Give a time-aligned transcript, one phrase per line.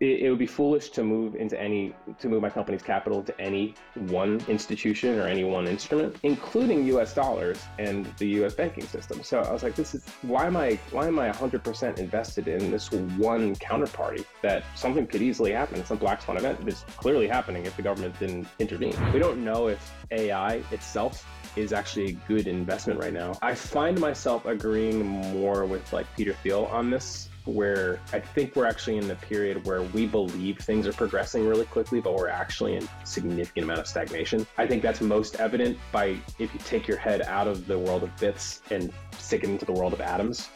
[0.00, 3.38] it, it, would be foolish to move into any to move my company's capital to
[3.40, 7.14] any one institution or any one instrument, including U.S.
[7.14, 8.54] dollars and the U.S.
[8.54, 9.22] banking system.
[9.22, 12.70] So I was like, this is why am I why am I 100% invested in
[12.70, 15.84] this one counterparty that something could easily happen?
[15.84, 18.96] Some black swan event that's clearly happening if the government didn't intervene.
[19.12, 21.26] We don't know if AI itself
[21.56, 23.34] is actually a good investment right now.
[23.42, 28.66] I find myself agreeing more with like Peter Thiel on this where I think we're
[28.66, 32.76] actually in the period where we believe things are progressing really quickly, but we're actually
[32.76, 34.46] in significant amount of stagnation.
[34.58, 38.02] I think that's most evident by if you take your head out of the world
[38.02, 40.48] of bits and stick it into the world of atoms,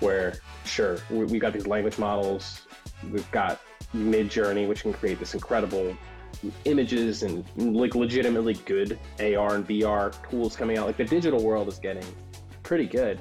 [0.00, 2.62] where sure, we, have got these language models,
[3.10, 3.60] we've got
[3.94, 5.96] Midjourney, which can create this incredible
[6.64, 10.86] images and like legitimately good AR and VR tools coming out.
[10.86, 12.04] Like the digital world is getting
[12.62, 13.20] pretty good.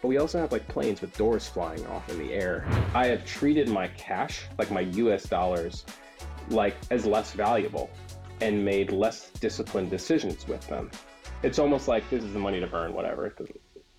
[0.00, 2.66] But we also have like planes with doors flying off in the air.
[2.94, 5.84] I have treated my cash, like my US dollars,
[6.50, 7.90] like as less valuable
[8.40, 10.90] and made less disciplined decisions with them.
[11.42, 13.34] It's almost like this is the money to burn, whatever.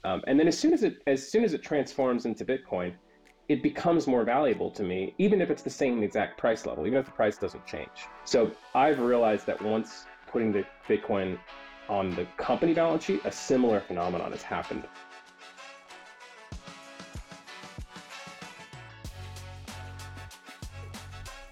[0.05, 2.93] Um, and then as soon as it as soon as it transforms into Bitcoin,
[3.49, 6.99] it becomes more valuable to me, even if it's the same exact price level, even
[6.99, 7.89] if the price doesn't change.
[8.23, 11.37] So I've realized that once putting the Bitcoin
[11.89, 14.87] on the company balance sheet, a similar phenomenon has happened.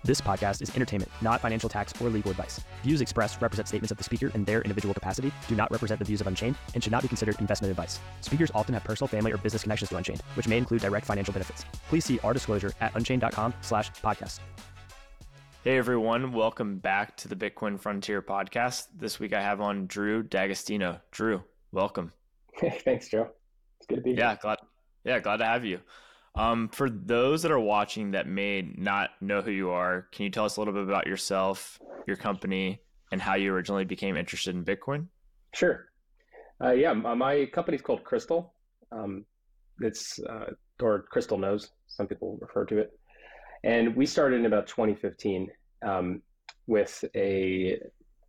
[0.07, 2.61] This podcast is entertainment, not financial tax or legal advice.
[2.81, 6.05] Views expressed represent statements of the speaker in their individual capacity, do not represent the
[6.05, 7.99] views of Unchained, and should not be considered investment advice.
[8.21, 11.33] Speakers often have personal, family, or business connections to Unchained, which may include direct financial
[11.33, 11.65] benefits.
[11.89, 14.39] Please see our disclosure at unchained.com slash podcast.
[15.65, 18.87] Hey everyone, welcome back to the Bitcoin Frontier podcast.
[18.97, 21.01] This week I have on Drew D'Agostino.
[21.11, 22.13] Drew, welcome.
[22.53, 23.31] Hey, thanks, Joe.
[23.77, 24.19] It's good to be here.
[24.19, 24.59] Yeah, glad.
[25.03, 25.81] Yeah, glad to have you.
[26.37, 30.29] Um, for those that are watching that may not know who you are, can you
[30.29, 32.79] tell us a little bit about yourself, your company,
[33.11, 35.07] and how you originally became interested in Bitcoin?
[35.55, 35.85] Sure.
[36.63, 38.53] Uh, yeah, my company's called Crystal.
[38.91, 39.25] Um,
[39.79, 42.91] it's uh, or Crystal Knows, some people refer to it.
[43.63, 45.47] And we started in about 2015
[45.83, 46.21] um,
[46.67, 47.79] with a,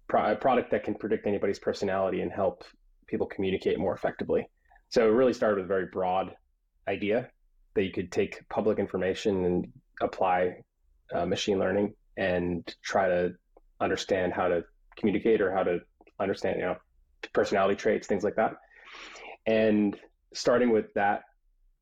[0.09, 2.65] pro- a product that can predict anybody's personality and help
[3.07, 4.49] people communicate more effectively.
[4.89, 6.35] So it really started with a very broad
[6.89, 7.31] idea
[7.79, 9.73] that you could take public information and
[10.03, 10.57] apply
[11.15, 13.31] uh, machine learning and try to
[13.81, 14.65] understand how to
[14.97, 15.79] communicate or how to
[16.19, 16.77] understand, you know,
[17.33, 18.55] personality traits, things like that.
[19.47, 19.97] And
[20.35, 21.23] starting with that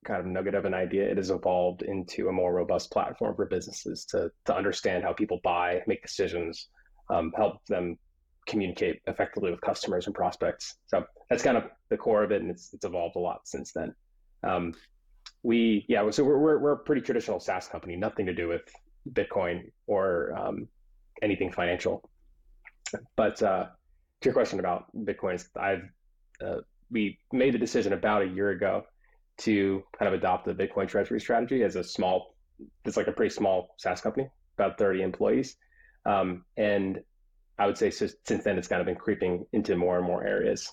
[0.05, 3.47] kind of nugget of an idea, it has evolved into a more robust platform for
[3.47, 6.69] businesses to, to understand how people buy, make decisions,
[7.09, 7.99] um, help them
[8.47, 10.75] communicate effectively with customers and prospects.
[10.89, 13.73] So that's kind of the core of it, and it's it's evolved a lot since
[13.73, 13.95] then.
[14.43, 14.75] Um,
[15.47, 18.63] we yeah so we're, we're, we're a pretty traditional SaaS company, nothing to do with
[19.13, 20.67] Bitcoin or um,
[21.23, 22.11] anything financial.
[23.15, 23.67] But uh,
[24.21, 25.83] to your question about Bitcoin, I've
[26.45, 28.83] uh, we made the decision about a year ago
[29.39, 32.35] to kind of adopt the Bitcoin treasury strategy as a small,
[32.85, 34.29] it's like a pretty small SaaS company,
[34.59, 35.57] about 30 employees.
[36.07, 37.01] Um, and
[37.59, 40.73] I would say since then it's kind of been creeping into more and more areas.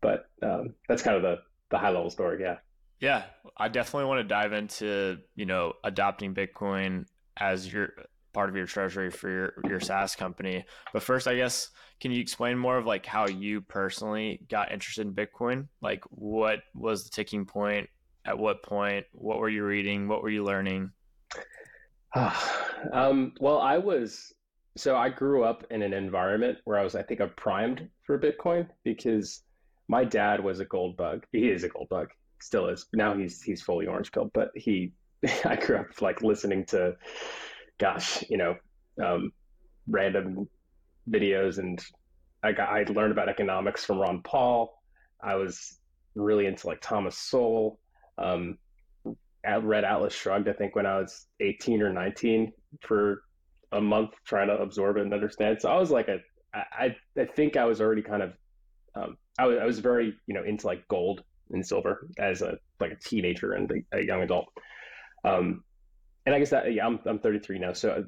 [0.00, 1.36] But um, that's kind of the,
[1.70, 2.42] the high level story.
[2.42, 2.56] Yeah.
[3.00, 3.24] Yeah,
[3.56, 7.04] I definitely want to dive into, you know, adopting Bitcoin
[7.36, 7.90] as your
[8.32, 10.64] part of your treasury for your, your SaaS company.
[10.92, 11.70] But first, I guess,
[12.00, 15.68] can you explain more of like how you personally got interested in Bitcoin?
[15.82, 17.88] Like what was the ticking point?
[18.24, 19.06] At what point?
[19.12, 20.08] What were you reading?
[20.08, 20.90] What were you learning?
[22.92, 24.32] um, well, I was,
[24.76, 28.18] so I grew up in an environment where I was, I think, I'm primed for
[28.18, 29.42] Bitcoin because
[29.88, 31.24] my dad was a gold bug.
[31.32, 32.08] He is a gold bug
[32.40, 32.86] still is.
[32.92, 34.92] Now he's he's fully orange pilled, but he
[35.44, 36.96] I grew up like listening to
[37.78, 38.56] gosh, you know,
[39.04, 39.30] um,
[39.88, 40.48] random
[41.10, 41.82] videos and
[42.42, 44.80] I got I learned about economics from Ron Paul.
[45.22, 45.78] I was
[46.14, 47.78] really into like Thomas Sowell.
[48.18, 48.58] Um,
[49.46, 52.52] I read Atlas Shrugged, I think, when I was 18 or 19
[52.82, 53.22] for
[53.72, 55.58] a month trying to absorb it and understand.
[55.60, 56.18] So I was like a,
[56.54, 58.32] I, I think I was already kind of,
[58.94, 62.58] um, I was, I was very, you know, into like gold in silver as a
[62.80, 64.46] like a teenager and a, a young adult.
[65.24, 65.62] Um,
[66.24, 68.04] and I guess that yeah, I'm I'm 33 now, so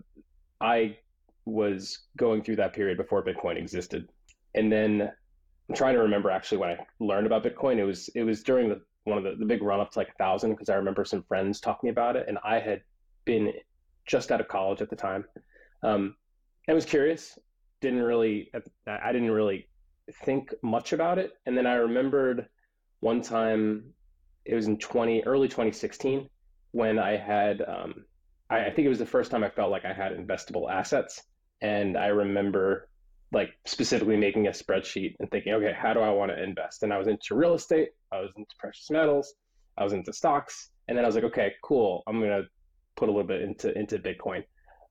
[0.60, 0.96] I
[1.44, 4.08] was going through that period before Bitcoin existed,
[4.54, 5.10] and then
[5.68, 7.78] I'm trying to remember actually when I learned about Bitcoin.
[7.78, 10.08] It was it was during the one of the, the big run up to like
[10.08, 12.82] a thousand because I remember some friends talking about it, and I had
[13.24, 13.52] been
[14.06, 15.24] just out of college at the time.
[15.82, 16.16] Um,
[16.68, 17.38] I was curious,
[17.80, 18.50] didn't really
[18.86, 19.68] I didn't really
[20.24, 22.48] think much about it, and then I remembered
[23.00, 23.84] one time
[24.44, 26.28] it was in 20 early 2016
[26.72, 28.04] when I had um,
[28.50, 31.22] I, I think it was the first time I felt like I had investable assets.
[31.60, 32.88] And I remember
[33.32, 36.82] like specifically making a spreadsheet and thinking, okay, how do I want to invest?
[36.82, 39.34] And I was into real estate, I was into precious metals,
[39.76, 42.44] I was into stocks, and then I was like, okay, cool, I'm gonna
[42.96, 44.44] put a little bit into into Bitcoin,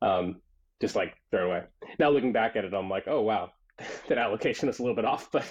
[0.03, 0.35] um,
[0.79, 1.63] just like throw away.
[1.97, 3.49] Now looking back at it, I'm like, oh wow,
[4.07, 5.45] that allocation is a little bit off, but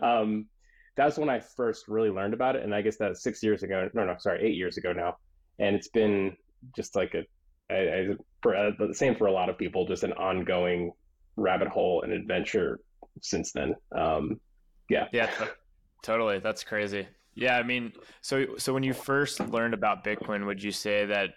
[0.00, 0.46] um,
[1.00, 3.62] that was when I first really learned about it, and I guess that's six years
[3.62, 3.88] ago.
[3.94, 5.16] No, no, sorry, eight years ago now,
[5.58, 6.36] and it's been
[6.76, 7.24] just like a
[7.72, 8.08] I, I,
[8.42, 10.92] for, uh, the same for a lot of people, just an ongoing
[11.36, 12.80] rabbit hole and adventure
[13.22, 13.74] since then.
[13.96, 14.40] Um,
[14.90, 15.06] yeah.
[15.10, 15.46] Yeah, t-
[16.02, 16.38] totally.
[16.38, 17.08] That's crazy.
[17.34, 21.30] Yeah, I mean, so so when you first learned about Bitcoin, would you say that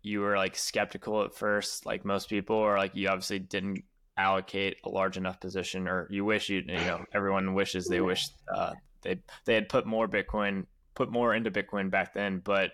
[0.00, 3.82] you were like skeptical at first, like most people, or like you obviously didn't
[4.16, 8.28] allocate a large enough position, or you wish you you know everyone wishes they wish
[8.54, 12.72] uh, they they had put more Bitcoin, put more into Bitcoin back then, but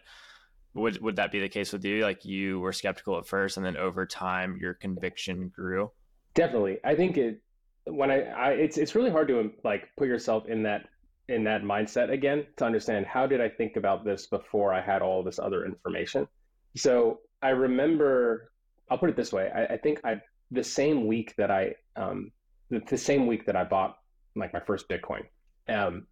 [0.74, 2.02] would would that be the case with you?
[2.02, 5.90] Like you were skeptical at first, and then over time, your conviction grew.
[6.34, 7.40] Definitely, I think it.
[7.84, 10.88] When I, I it's it's really hard to like put yourself in that
[11.28, 15.02] in that mindset again to understand how did I think about this before I had
[15.02, 16.28] all this other information.
[16.76, 18.52] So I remember,
[18.90, 20.20] I'll put it this way: I, I think I
[20.50, 22.30] the same week that I um
[22.70, 23.96] the, the, same week that I bought
[24.34, 25.22] like my first Bitcoin,
[25.68, 26.06] um,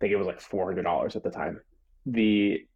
[0.00, 1.60] think it was like four hundred dollars at the time.
[2.06, 2.66] The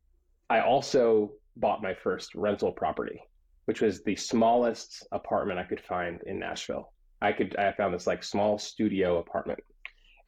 [0.50, 3.20] I also bought my first rental property,
[3.64, 6.92] which was the smallest apartment I could find in Nashville.
[7.22, 9.60] I could I found this like small studio apartment,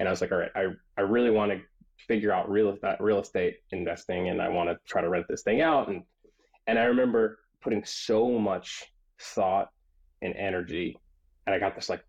[0.01, 1.61] and I was like, all right, I I really want to
[2.09, 5.61] figure out real real estate investing, and I want to try to rent this thing
[5.61, 5.89] out.
[5.89, 6.03] And
[6.67, 8.85] and I remember putting so much
[9.21, 9.69] thought
[10.23, 10.99] and energy,
[11.47, 12.03] and I got this like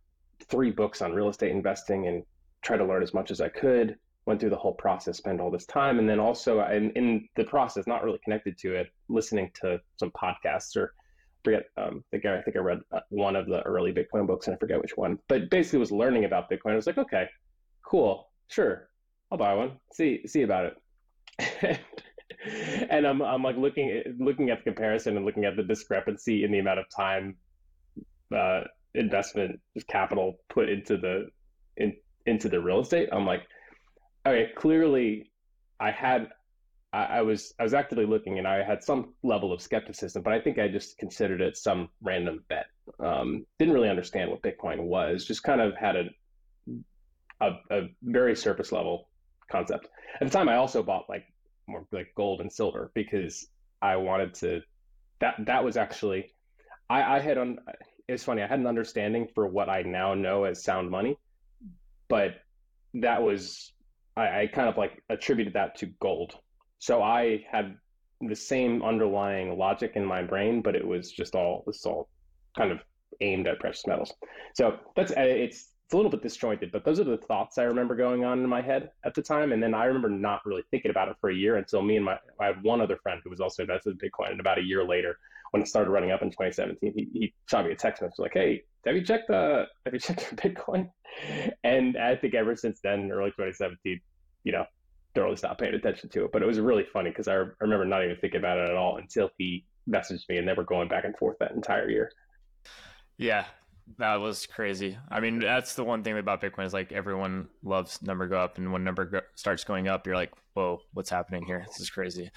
[0.49, 2.23] three books on real estate investing and
[2.61, 3.97] try to learn as much as I could
[4.27, 7.45] went through the whole process, spent all this time, and then also in, in the
[7.45, 10.93] process, not really connected to it, listening to some podcasts or
[11.43, 12.37] forget um, the guy.
[12.37, 14.97] I think I read uh, one of the early Bitcoin books, and I forget which
[14.97, 16.73] one, but basically was learning about Bitcoin.
[16.73, 17.27] I was like, okay,
[17.83, 18.89] cool, sure,
[19.31, 19.71] I'll buy one.
[19.93, 20.73] See see about
[21.39, 21.79] it.
[22.89, 26.51] and I'm I'm like looking looking at the comparison and looking at the discrepancy in
[26.51, 27.37] the amount of time
[28.35, 28.61] uh,
[28.93, 31.27] investment capital put into the
[31.77, 31.95] in
[32.25, 33.07] into the real estate.
[33.13, 33.43] I'm like,
[34.27, 35.31] okay, clearly
[35.79, 36.29] I had
[36.93, 40.39] I, was I was actively looking and I had some level of skepticism, but I
[40.39, 42.67] think I just considered it some random bet.
[42.99, 46.05] Um, didn't really understand what Bitcoin was, just kind of had a,
[47.41, 49.09] a, a very surface level
[49.51, 49.87] concept.
[50.19, 51.25] At the time I also bought like
[51.67, 53.47] more like gold and silver because
[53.81, 54.61] I wanted to
[55.19, 56.31] that that was actually
[56.89, 57.59] I, I had on
[58.07, 61.17] it's funny, I had an understanding for what I now know as sound money,
[62.07, 62.35] but
[62.93, 63.73] that was
[64.17, 66.35] I, I kind of like attributed that to gold.
[66.79, 67.77] So I had
[68.21, 72.09] the same underlying logic in my brain, but it was just all this all
[72.57, 72.79] kind of
[73.21, 74.13] aimed at precious metals.
[74.55, 77.63] So that's uh, it's it's a little bit disjointed, but those are the thoughts I
[77.63, 79.53] remember going on in my head at the time.
[79.53, 82.03] And then I remember not really thinking about it for a year until me and
[82.03, 84.31] my I had one other friend who was also invested in Bitcoin.
[84.31, 85.17] And about a year later,
[85.51, 88.33] when it started running up in 2017, he, he shot me a text message like,
[88.33, 90.89] "Hey, have you checked the have you checked your Bitcoin?"
[91.63, 93.99] And I think ever since then, early 2017,
[94.43, 94.65] you know,
[95.15, 96.31] don't really stop paying attention to it.
[96.31, 98.75] But it was really funny because I, I remember not even thinking about it at
[98.75, 102.11] all until he messaged me, and they were going back and forth that entire year.
[103.17, 103.45] Yeah,
[103.97, 104.97] that was crazy.
[105.09, 108.57] I mean, that's the one thing about Bitcoin is like everyone loves number go up,
[108.57, 111.63] and when number go- starts going up, you're like, "Whoa, what's happening here?
[111.67, 112.29] This is crazy."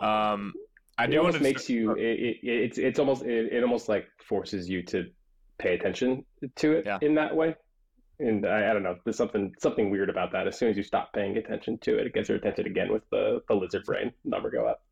[0.00, 0.52] Um,
[0.98, 1.92] I do it almost makes you.
[1.92, 5.10] It, it, it's it's almost it, it, almost like forces you to
[5.58, 6.24] pay attention
[6.56, 6.98] to it yeah.
[7.00, 7.54] in that way
[8.22, 10.46] and I, I, don't know, there's something something weird about that.
[10.46, 13.02] As soon as you stop paying attention to it, it gets your attention again with
[13.10, 14.82] the the lizard brain number go up.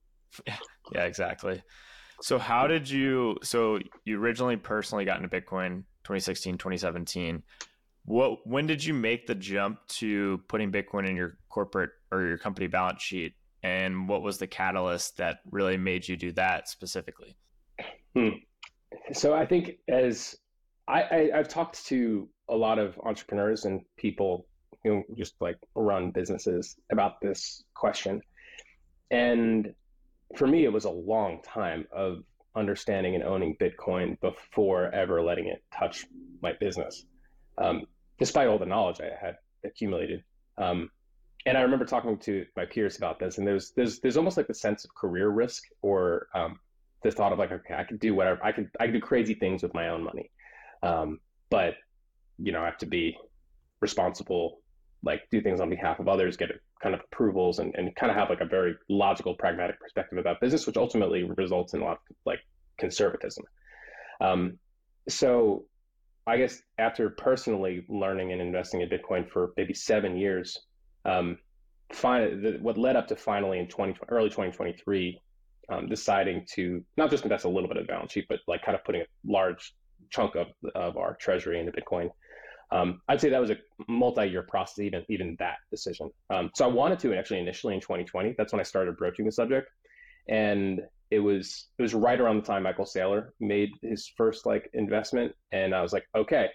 [0.47, 0.57] Yeah,
[0.93, 1.63] yeah, exactly.
[2.23, 3.37] So how did you?
[3.43, 7.43] So you originally personally got into Bitcoin 2016, 2017.
[8.05, 12.39] What when did you make the jump to putting Bitcoin in your corporate or your
[12.39, 13.35] company balance sheet?
[13.63, 17.37] And what was the catalyst that really made you do that specifically?
[18.15, 18.29] Hmm.
[19.13, 20.37] So I think as
[20.89, 24.47] I, I I've talked to a lot of entrepreneurs and people
[24.85, 28.21] who just like run businesses about this question.
[29.11, 29.75] And
[30.37, 32.23] for me, it was a long time of
[32.57, 36.07] understanding and owning Bitcoin before ever letting it touch
[36.43, 37.05] my business,
[37.59, 37.85] um,
[38.19, 40.23] despite all the knowledge I had accumulated.
[40.59, 40.91] Um,
[41.47, 44.47] and I remember talking to my peers about this, and there's there's there's almost like
[44.47, 46.59] the sense of career risk or um,
[47.03, 49.35] the thought of like, okay, I could do whatever, I could I could do crazy
[49.35, 50.31] things with my own money,
[50.83, 51.21] um,
[51.51, 51.75] but
[52.39, 53.17] you know, I have to be
[53.81, 54.61] responsible,
[55.03, 56.51] like do things on behalf of others, get
[56.83, 60.41] kind of approvals and, and kind of have like a very logical, pragmatic perspective about
[60.41, 62.41] business, which ultimately results in a lot of like
[62.79, 63.45] conservatism.
[64.21, 64.59] Um,
[65.09, 65.65] so
[66.27, 70.59] I guess after personally learning and investing in Bitcoin for maybe seven years,
[71.05, 71.39] um,
[71.93, 75.21] fin- what led up to finally in 20, early 2023,
[75.71, 78.63] um, deciding to not just invest a little bit of the balance sheet, but like
[78.63, 79.75] kind of putting a large
[80.11, 82.11] chunk of, of our treasury into Bitcoin.
[82.73, 83.57] Um, I'd say that was a
[83.89, 86.11] multi-year process, even even that decision.
[86.31, 88.35] Um, so I wanted to actually initially in 2020.
[88.39, 89.69] That's when I started broaching the subject,
[90.29, 90.81] and
[91.11, 95.35] it was it was right around the time Michael Saylor made his first like investment,
[95.51, 96.49] and I was like, okay,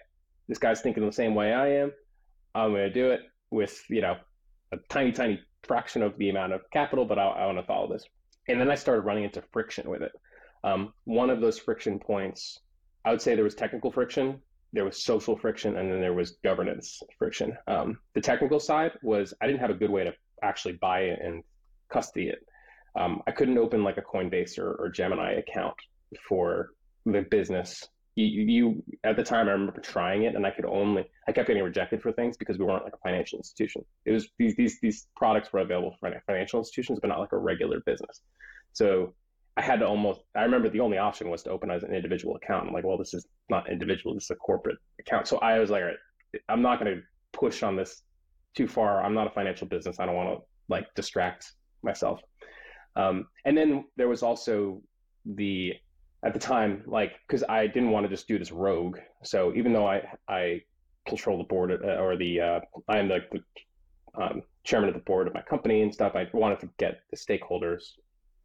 [0.48, 1.92] this guy's thinking the same way I am.
[2.54, 3.22] I'm going to do it
[3.52, 4.16] with you know
[4.76, 7.92] a tiny tiny fraction of the amount of capital, but I, I want to follow
[7.92, 8.06] this.
[8.48, 10.12] And then I started running into friction with it.
[10.64, 12.60] Um, one of those friction points,
[13.04, 14.42] I would say there was technical friction,
[14.74, 17.58] there was social friction, and then there was governance friction.
[17.68, 20.14] Um, the technical side was I didn't have a good way to
[20.44, 21.44] actually buy it and
[21.90, 22.46] custody it
[22.96, 25.76] um, I couldn't open like a Coinbase or, or Gemini account
[26.28, 26.72] for
[27.06, 27.88] the business.
[28.18, 31.48] You, you, at the time I remember trying it and I could only I kept
[31.48, 33.84] getting rejected for things because we weren't like a financial institution.
[34.06, 37.38] It was these these these products were available for financial institutions but not like a
[37.38, 38.22] regular business.
[38.72, 39.14] So
[39.58, 42.38] I had to almost I remember the only option was to open as an individual
[42.38, 42.68] account.
[42.68, 45.28] I'm like, well, this is not individual, this is a corporate account.
[45.28, 45.84] So I was like,
[46.48, 47.02] I'm not gonna
[47.34, 48.04] push on this
[48.56, 49.04] too far.
[49.04, 50.00] I'm not a financial business.
[50.00, 51.54] I don't want to like distract
[51.84, 52.22] myself.
[52.96, 54.82] Um, and then there was also
[55.26, 55.74] the
[56.26, 58.98] at the time like because I didn't want to just do this rogue.
[59.24, 60.62] So even though I I
[61.08, 63.42] control the board uh, or the uh, I am the, the
[64.22, 67.18] um, chairman of the board of my company and stuff, I wanted to get the
[67.18, 67.84] stakeholders,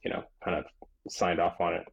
[0.04, 0.64] you know, kind of
[1.08, 1.84] signed off on it.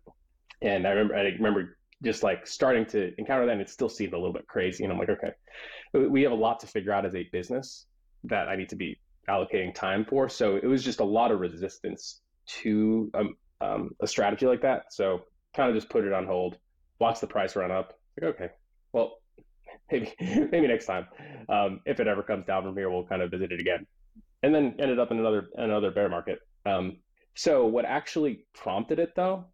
[0.61, 4.13] And I remember I remember just like starting to encounter that and it still seemed
[4.13, 4.83] a little bit crazy.
[4.83, 5.31] And I'm like, okay,
[5.93, 7.87] we have a lot to figure out as a business
[8.25, 10.29] that I need to be allocating time for.
[10.29, 12.21] So it was just a lot of resistance
[12.61, 14.93] to um, um, a strategy like that.
[14.93, 15.21] So
[15.57, 16.57] kind of just put it on hold,
[16.99, 17.99] watch the price run up.
[18.19, 18.49] Like, okay,
[18.93, 19.17] well,
[19.91, 21.07] maybe maybe next time,
[21.49, 23.85] um, if it ever comes down from here, we'll kind of visit it again.
[24.43, 26.39] And then ended up in another another bear market.
[26.65, 26.97] Um,
[27.35, 29.45] so what actually prompted it though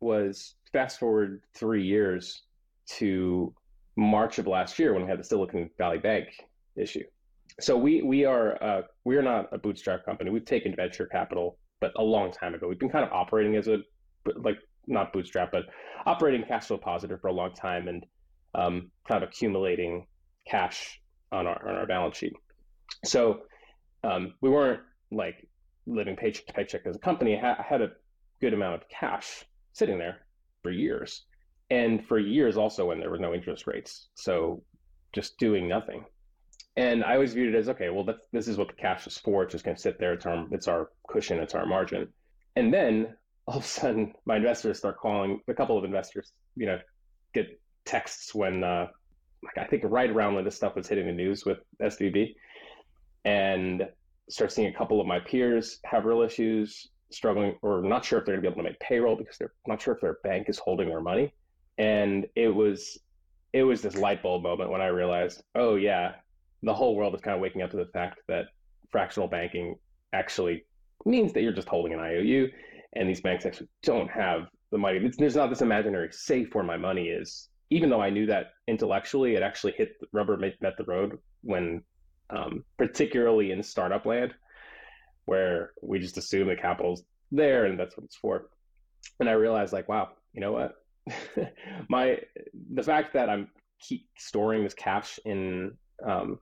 [0.00, 2.42] was fast forward three years
[2.86, 3.54] to
[3.96, 6.28] March of last year when we had the Silicon Valley Bank
[6.76, 7.04] issue.
[7.60, 10.30] So we we are uh, we are not a bootstrap company.
[10.30, 12.66] We've taken venture capital but a long time ago.
[12.68, 13.78] We've been kind of operating as a
[14.36, 15.64] like not bootstrap, but
[16.06, 18.04] operating cash flow positive for a long time and
[18.54, 20.06] um, kind of accumulating
[20.46, 21.00] cash
[21.32, 22.34] on our on our balance sheet.
[23.04, 23.42] So
[24.02, 25.48] um, we weren't like
[25.86, 27.38] living paycheck to paycheck as a company.
[27.38, 27.92] I had a
[28.40, 30.18] good amount of cash sitting there
[30.62, 31.24] for years,
[31.70, 34.08] and for years also when there were no interest rates.
[34.14, 34.62] So
[35.12, 36.04] just doing nothing.
[36.76, 39.44] And I always viewed it as okay, well, this is what the cash is for.
[39.44, 40.12] It's just going to sit there.
[40.12, 41.38] It's our, it's our cushion.
[41.38, 42.08] It's our margin.
[42.56, 43.14] And then
[43.46, 45.40] all of a sudden, my investors start calling.
[45.48, 46.78] A couple of investors, you know,
[47.34, 48.88] get texts when, uh,
[49.42, 52.34] like I think right around when this stuff was hitting the news with SVB,
[53.24, 53.86] and
[54.28, 58.24] start seeing a couple of my peers have real issues, struggling, or not sure if
[58.24, 60.48] they're going to be able to make payroll because they're not sure if their bank
[60.48, 61.32] is holding their money.
[61.78, 62.98] And it was,
[63.52, 66.14] it was this light bulb moment when I realized, oh yeah,
[66.62, 68.46] the whole world is kind of waking up to the fact that
[68.90, 69.76] fractional banking
[70.12, 70.64] actually
[71.04, 72.48] means that you're just holding an IOU,
[72.96, 75.10] and these banks actually don't have the money.
[75.18, 77.48] there's not this imaginary safe where my money is.
[77.70, 81.82] Even though I knew that intellectually, it actually hit the rubber met the road when,
[82.30, 84.34] um, particularly in startup land,
[85.24, 88.50] where we just assume the capital's there and that's what it's for.
[89.20, 90.74] And I realized, like, wow, you know what?
[91.88, 92.18] my
[92.72, 93.48] the fact that I'm
[93.80, 95.72] keep storing this cash in
[96.06, 96.38] um,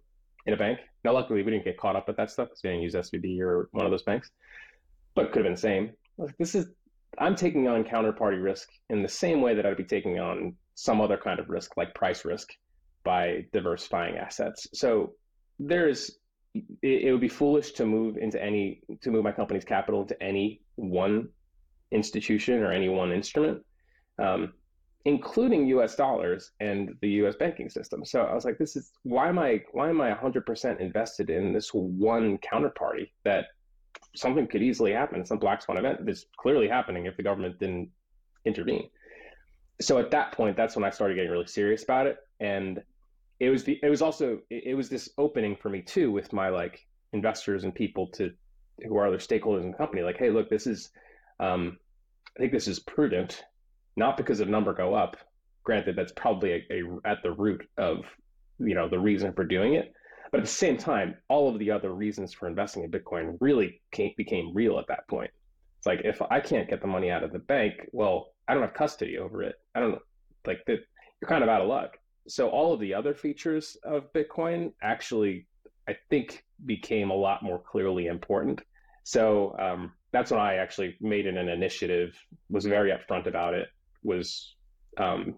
[0.47, 0.79] in a bank.
[1.05, 3.41] Now, luckily, we didn't get caught up with that stuff because we didn't use SVB
[3.41, 4.31] or one of those banks,
[5.15, 5.93] but could have been the same.
[6.23, 6.67] Like, this is,
[7.19, 11.01] I'm taking on counterparty risk in the same way that I'd be taking on some
[11.01, 12.51] other kind of risk, like price risk,
[13.05, 14.67] by diversifying assets.
[14.75, 15.15] So
[15.59, 16.19] there's,
[16.55, 20.21] it, it would be foolish to move into any, to move my company's capital into
[20.23, 21.29] any one
[21.91, 23.63] institution or any one instrument.
[24.19, 24.53] Um,
[25.05, 28.05] including US dollars and the US banking system.
[28.05, 31.53] So I was like, this is why am I why am I 100% invested in
[31.53, 33.47] this one counterparty that
[34.15, 37.89] something could easily happen, some black swan event that's clearly happening if the government didn't
[38.45, 38.89] intervene.
[39.81, 42.17] So at that point, that's when I started getting really serious about it.
[42.41, 42.83] And
[43.41, 46.49] it was the it was also it was this opening for me too with my
[46.49, 48.33] like investors and people to
[48.85, 50.91] who are other stakeholders in the company, like, hey, look, this is
[51.41, 51.79] um,
[52.37, 53.43] I think this is prudent
[53.97, 55.17] not because of number go up.
[55.65, 58.05] Granted, that's probably a, a, at the root of
[58.59, 59.93] you know the reason for doing it.
[60.33, 63.81] But at the same time, all of the other reasons for investing in Bitcoin really
[63.93, 65.31] came, became real at that point.
[65.79, 68.63] It's like if I can't get the money out of the bank, well, I don't
[68.63, 69.57] have custody over it.
[69.75, 69.99] I don't
[70.47, 70.79] like that.
[71.21, 71.99] You're kind of out of luck.
[72.29, 75.47] So all of the other features of Bitcoin actually,
[75.89, 78.63] I think, became a lot more clearly important.
[79.05, 82.17] So um, that's when I actually made it an initiative.
[82.49, 83.69] Was very upfront about it.
[84.03, 84.55] Was
[84.97, 85.35] um,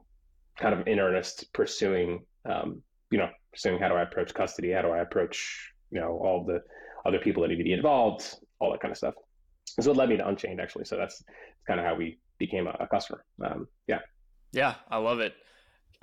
[0.58, 2.82] kind of in earnest pursuing, um,
[3.14, 4.73] you know, pursuing how do I approach custody?
[4.73, 6.61] How do I approach, you know, all the
[7.06, 9.14] other people that need to be involved, all that kind of stuff.
[9.80, 10.85] So it led me to Unchained actually.
[10.85, 13.25] So that's, that's kind of how we became a, a customer.
[13.47, 14.00] Um, yeah.
[14.52, 15.33] Yeah, I love it.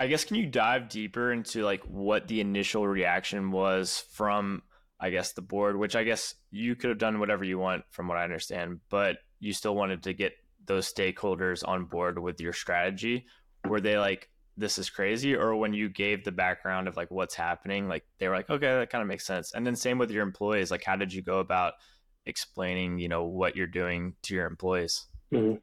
[0.00, 4.62] I guess can you dive deeper into like what the initial reaction was from
[4.98, 8.08] I guess the board, which I guess you could have done whatever you want from
[8.08, 10.32] what I understand, but you still wanted to get
[10.64, 13.26] those stakeholders on board with your strategy.
[13.68, 17.34] Were they like this is crazy or when you gave the background of like what's
[17.34, 20.10] happening like they were like okay that kind of makes sense and then same with
[20.10, 21.72] your employees like how did you go about
[22.26, 25.56] explaining you know what you're doing to your employees mm-hmm.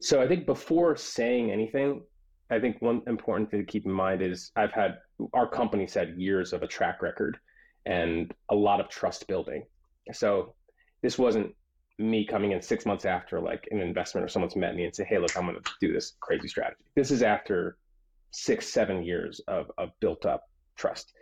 [0.00, 2.02] So I think before saying anything,
[2.50, 4.98] I think one important thing to keep in mind is I've had
[5.34, 7.38] our company's had years of a track record
[7.84, 9.64] and a lot of trust building.
[10.12, 10.54] So
[11.02, 11.54] this wasn't
[12.00, 15.04] me coming in six months after like an investment or someone's met me and say,
[15.04, 16.84] hey, look, I'm going to do this crazy strategy.
[16.96, 17.76] This is after
[18.30, 21.12] six, seven years of, of built up trust.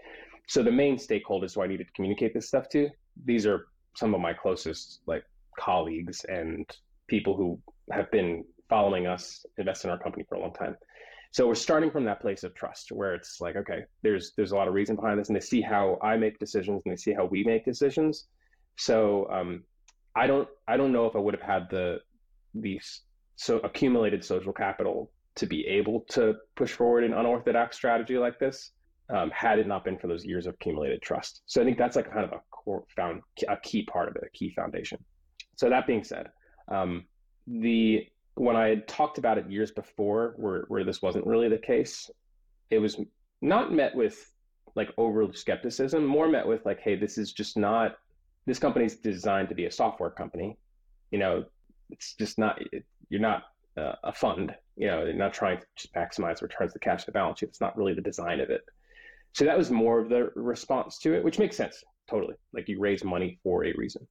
[0.46, 2.88] So the main stakeholders who I needed to communicate this stuff to,
[3.24, 3.66] these are
[3.96, 5.24] some of my closest like
[5.58, 6.64] colleagues and
[7.08, 10.76] people who have been following us, invest in our company for a long time.
[11.32, 14.56] So we're starting from that place of trust where it's like, okay, there's there's a
[14.56, 17.12] lot of reason behind this, and they see how I make decisions and they see
[17.12, 18.28] how we make decisions.
[18.76, 19.64] So um,
[20.18, 22.00] I don't I don't know if I would have had the
[22.54, 22.80] the
[23.36, 28.72] so accumulated social capital to be able to push forward an unorthodox strategy like this
[29.14, 31.42] um, had it not been for those years of accumulated trust.
[31.46, 34.24] So I think that's like kind of a core found a key part of it,
[34.26, 34.98] a key foundation.
[35.54, 36.28] So that being said,
[36.66, 37.04] um,
[37.46, 41.58] the when I had talked about it years before, where where this wasn't really the
[41.58, 42.10] case,
[42.70, 43.00] it was
[43.40, 44.18] not met with
[44.74, 47.96] like over skepticism, more met with like, hey, this is just not
[48.48, 50.56] this company is designed to be a software company.
[51.10, 51.44] You know,
[51.90, 52.58] it's just not
[53.08, 53.44] you're not
[53.76, 54.54] uh, a fund.
[54.76, 57.50] You know, they're not trying to just maximize returns to cash the balance sheet.
[57.50, 58.62] It's not really the design of it.
[59.32, 62.34] So that was more of the response to it, which makes sense totally.
[62.54, 64.06] Like you raise money for a reason.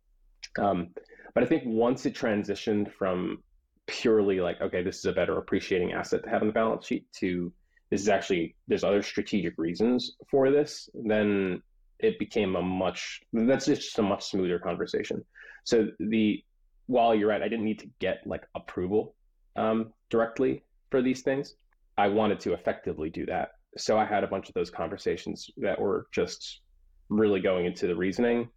[0.59, 0.89] Um,
[1.33, 3.43] but I think once it transitioned from
[3.87, 7.05] purely like, okay, this is a better appreciating asset to have on the balance sheet
[7.19, 7.51] to
[7.89, 11.61] this is actually, there's other strategic reasons for this, then
[11.99, 15.23] it became a much, that's just a much smoother conversation.
[15.63, 16.43] So the,
[16.87, 19.15] while you're right, I didn't need to get like approval
[19.55, 21.55] um, directly for these things.
[21.97, 23.49] I wanted to effectively do that.
[23.77, 26.61] So I had a bunch of those conversations that were just
[27.09, 28.49] really going into the reasoning.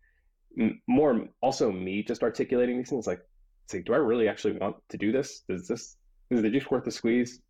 [0.87, 3.21] More also me just articulating these things like
[3.67, 5.43] say, do I really actually want to do this?
[5.49, 5.97] Is this
[6.31, 7.41] is the juice worth the squeeze?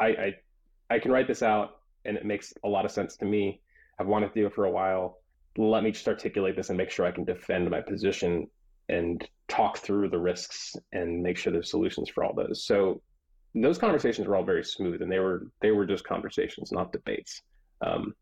[0.00, 0.34] I, I
[0.90, 3.60] I can write this out and it makes a lot of sense to me.
[3.98, 5.18] I've wanted to do it for a while.
[5.56, 8.48] Let me just articulate this and make sure I can defend my position
[8.88, 12.64] and talk through the risks and make sure there's solutions for all those.
[12.64, 13.00] So
[13.54, 17.42] those conversations were all very smooth and they were they were just conversations, not debates.
[17.80, 18.14] Um,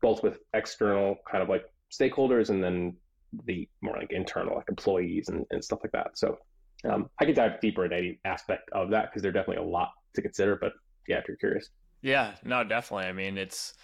[0.00, 2.96] both with external kind of like stakeholders and then
[3.46, 6.18] the more like internal like employees and, and stuff like that.
[6.18, 6.36] So
[6.84, 9.90] um, I could dive deeper in any aspect of that because there's definitely a lot
[10.14, 10.56] to consider.
[10.56, 10.72] But
[11.08, 11.70] yeah, if you're curious.
[12.02, 13.06] Yeah, no, definitely.
[13.06, 13.74] I mean, it's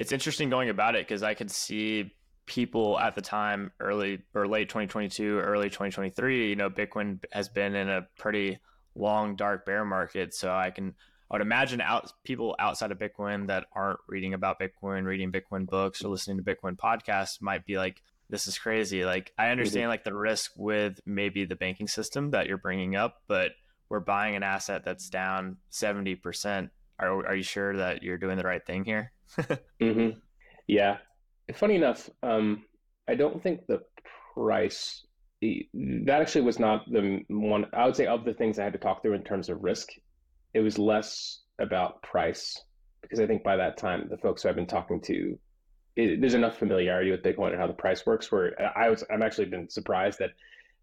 [0.00, 2.10] it's interesting going about it because I could see
[2.46, 6.48] people at the time, early or late 2022, early 2023.
[6.48, 8.58] You know, Bitcoin has been in a pretty
[8.94, 10.94] long, dark bear market, so I can
[11.30, 15.66] I would imagine out people outside of Bitcoin that aren't reading about Bitcoin, reading Bitcoin
[15.66, 19.04] books or listening to Bitcoin podcasts might be like, this is crazy.
[19.04, 23.22] Like I understand like the risk with maybe the banking system that you're bringing up,
[23.28, 23.52] but
[23.90, 26.70] we're buying an asset that's down 70%.
[26.98, 29.12] Are, are you sure that you're doing the right thing here?
[29.80, 30.18] mm-hmm.
[30.66, 30.98] Yeah.
[31.54, 32.64] Funny enough, um,
[33.08, 33.80] I don't think the
[34.34, 35.04] price
[35.42, 38.78] that actually was not the one I would say of the things I had to
[38.78, 39.88] talk through in terms of risk.
[40.52, 42.62] It was less about price
[43.00, 45.38] because I think by that time the folks who I've been talking to
[45.96, 49.22] it, there's enough familiarity with Bitcoin and how the price works where I was I'm
[49.22, 50.30] actually been surprised at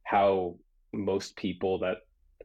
[0.04, 0.56] how
[0.94, 1.98] most people that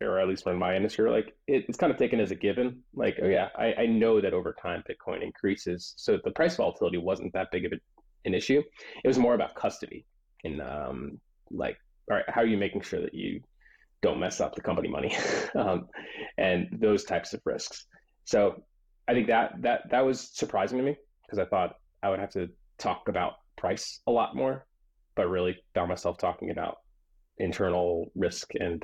[0.02, 2.82] or at least in my industry like it, it's kind of taken as a given.
[2.94, 5.94] Like oh yeah I, I know that over time bitcoin increases.
[5.96, 7.76] So the price volatility wasn't that big of a,
[8.24, 8.62] an issue.
[9.04, 10.06] It was more about custody
[10.44, 11.76] and um like
[12.10, 13.40] all right how are you making sure that you
[14.02, 15.16] don't mess up the company money?
[15.54, 15.88] Um,
[16.38, 17.86] and those types of risks.
[18.24, 18.62] So
[19.08, 22.30] i think that that that was surprising to me because i thought I would have
[22.30, 24.66] to talk about price a lot more,
[25.14, 26.78] but really found myself talking about
[27.38, 28.82] internal risk and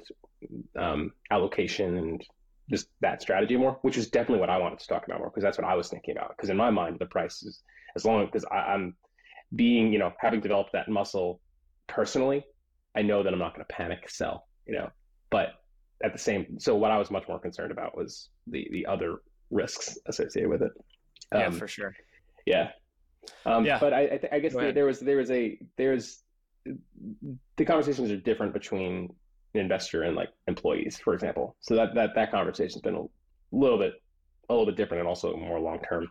[0.78, 2.22] um, allocation and
[2.70, 5.42] just that strategy more, which is definitely what I wanted to talk about more because
[5.42, 6.36] that's what I was thinking about.
[6.36, 7.62] Because in my mind, the price is
[7.96, 8.94] as long because I'm
[9.54, 11.40] being, you know, having developed that muscle
[11.86, 12.44] personally,
[12.94, 14.90] I know that I'm not going to panic sell, you know.
[15.30, 15.54] But
[16.02, 19.22] at the same, so what I was much more concerned about was the the other
[19.50, 20.72] risks associated with it.
[21.32, 21.94] Um, yeah, for sure.
[22.46, 22.70] Yeah.
[23.44, 23.78] Um, yeah.
[23.78, 26.22] But I, I, th- I guess there was there was a there's
[27.56, 29.14] the conversations are different between
[29.58, 31.56] investor and like employees, for example.
[31.60, 33.04] So that that that conversation's been a
[33.52, 33.94] little bit
[34.48, 36.10] a little bit different and also more long term.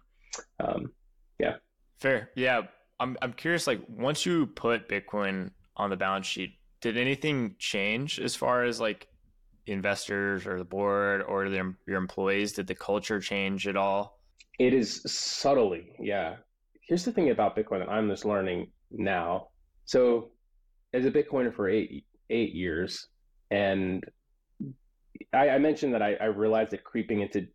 [0.59, 0.91] Um,
[1.39, 1.55] yeah.
[1.99, 2.29] Fair.
[2.35, 2.63] Yeah.
[2.99, 3.67] I'm I'm curious.
[3.67, 8.79] Like once you put Bitcoin on the balance sheet, did anything change as far as
[8.79, 9.07] like
[9.65, 12.53] investors or the board or the, your employees?
[12.53, 14.19] Did the culture change at all?
[14.59, 16.37] It is subtly, yeah.
[16.87, 19.49] Here's the thing about Bitcoin that I'm just learning now.
[19.85, 20.31] So,
[20.93, 23.07] as a Bitcoiner for eight eight years,
[23.51, 24.03] and
[25.33, 27.47] I, I mentioned that I, I, realized it creeping into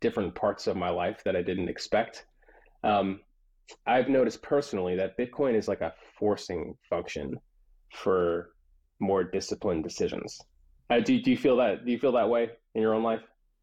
[0.00, 2.26] different parts of my life that I didn't expect.
[2.84, 3.20] Um,
[3.86, 7.34] I've noticed personally that Bitcoin is like a forcing function
[7.92, 8.50] for
[9.00, 10.40] more disciplined decisions.
[10.90, 11.84] Uh, do, do you feel that?
[11.84, 13.20] Do you feel that way in your own life?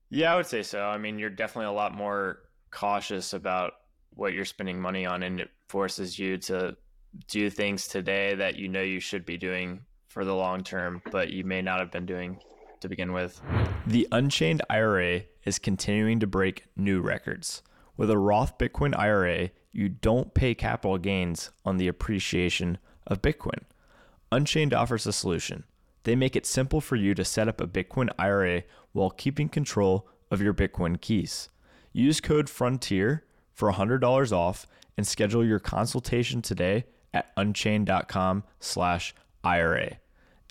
[0.09, 0.83] Yeah, I would say so.
[0.83, 2.39] I mean, you're definitely a lot more
[2.71, 3.73] cautious about
[4.11, 6.75] what you're spending money on, and it forces you to
[7.27, 9.81] do things today that you know you should be doing
[10.15, 12.39] for the long term, but you may not have been doing
[12.79, 13.41] to begin with.
[13.85, 17.61] The Unchained IRA is continuing to break new records.
[17.97, 23.63] With a Roth Bitcoin IRA, you don't pay capital gains on the appreciation of Bitcoin.
[24.31, 25.65] Unchained offers a solution.
[26.03, 30.07] They make it simple for you to set up a Bitcoin IRA while keeping control
[30.31, 31.49] of your Bitcoin keys.
[31.91, 39.97] Use code FRONTIER for $100 off and schedule your consultation today at unchained.com/ira.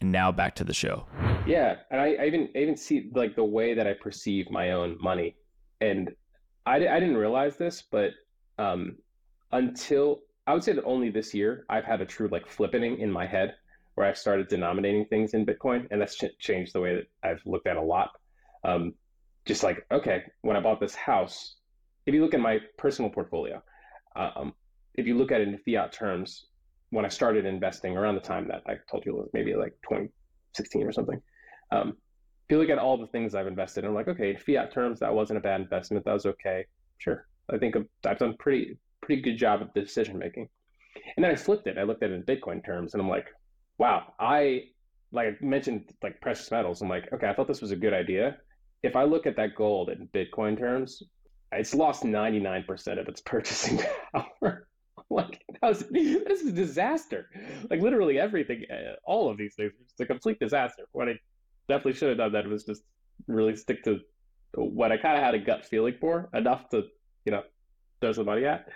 [0.00, 1.06] And now back to the show.
[1.46, 4.72] Yeah, and I, I even I even see like the way that I perceive my
[4.72, 5.36] own money,
[5.80, 6.10] and
[6.66, 8.12] I, I didn't realize this, but
[8.58, 8.96] um,
[9.52, 13.10] until I would say that only this year I've had a true like flippening in
[13.10, 13.54] my head
[13.94, 17.42] where I've started denominating things in Bitcoin, and that's ch- changed the way that I've
[17.46, 18.10] looked at a lot.
[18.64, 18.94] Um,
[19.44, 21.56] just like okay, when I bought this house,
[22.06, 23.62] if you look at my personal portfolio,
[24.16, 24.54] um,
[24.94, 26.46] if you look at it in fiat terms,
[26.94, 29.72] when I started investing around the time that I told you it was maybe like
[29.82, 31.20] 2016 or something.
[31.72, 34.72] Um, if you look at all the things I've invested, I'm like, okay, in fiat
[34.72, 36.04] terms, that wasn't a bad investment.
[36.04, 36.66] That was okay.
[36.98, 37.26] Sure.
[37.52, 37.74] I think
[38.06, 40.48] I've done pretty pretty good job of decision making.
[41.16, 41.78] And then I flipped it.
[41.78, 43.26] I looked at it in Bitcoin terms, and I'm like,
[43.76, 44.66] wow, I
[45.10, 46.80] like I mentioned like precious metals.
[46.80, 48.36] I'm like, okay, I thought this was a good idea.
[48.84, 51.02] If I look at that gold in Bitcoin terms,
[51.50, 53.80] it's lost 99% of its purchasing
[54.12, 54.68] power.
[55.10, 57.28] like that was this is a disaster.
[57.70, 60.84] Like literally everything, uh, all of these things, it's a complete disaster.
[60.92, 61.18] What I
[61.68, 62.82] definitely should have done that was just
[63.26, 64.00] really stick to
[64.54, 66.84] what I kind of had a gut feeling for enough to
[67.24, 67.42] you know
[68.00, 68.66] throw some money at.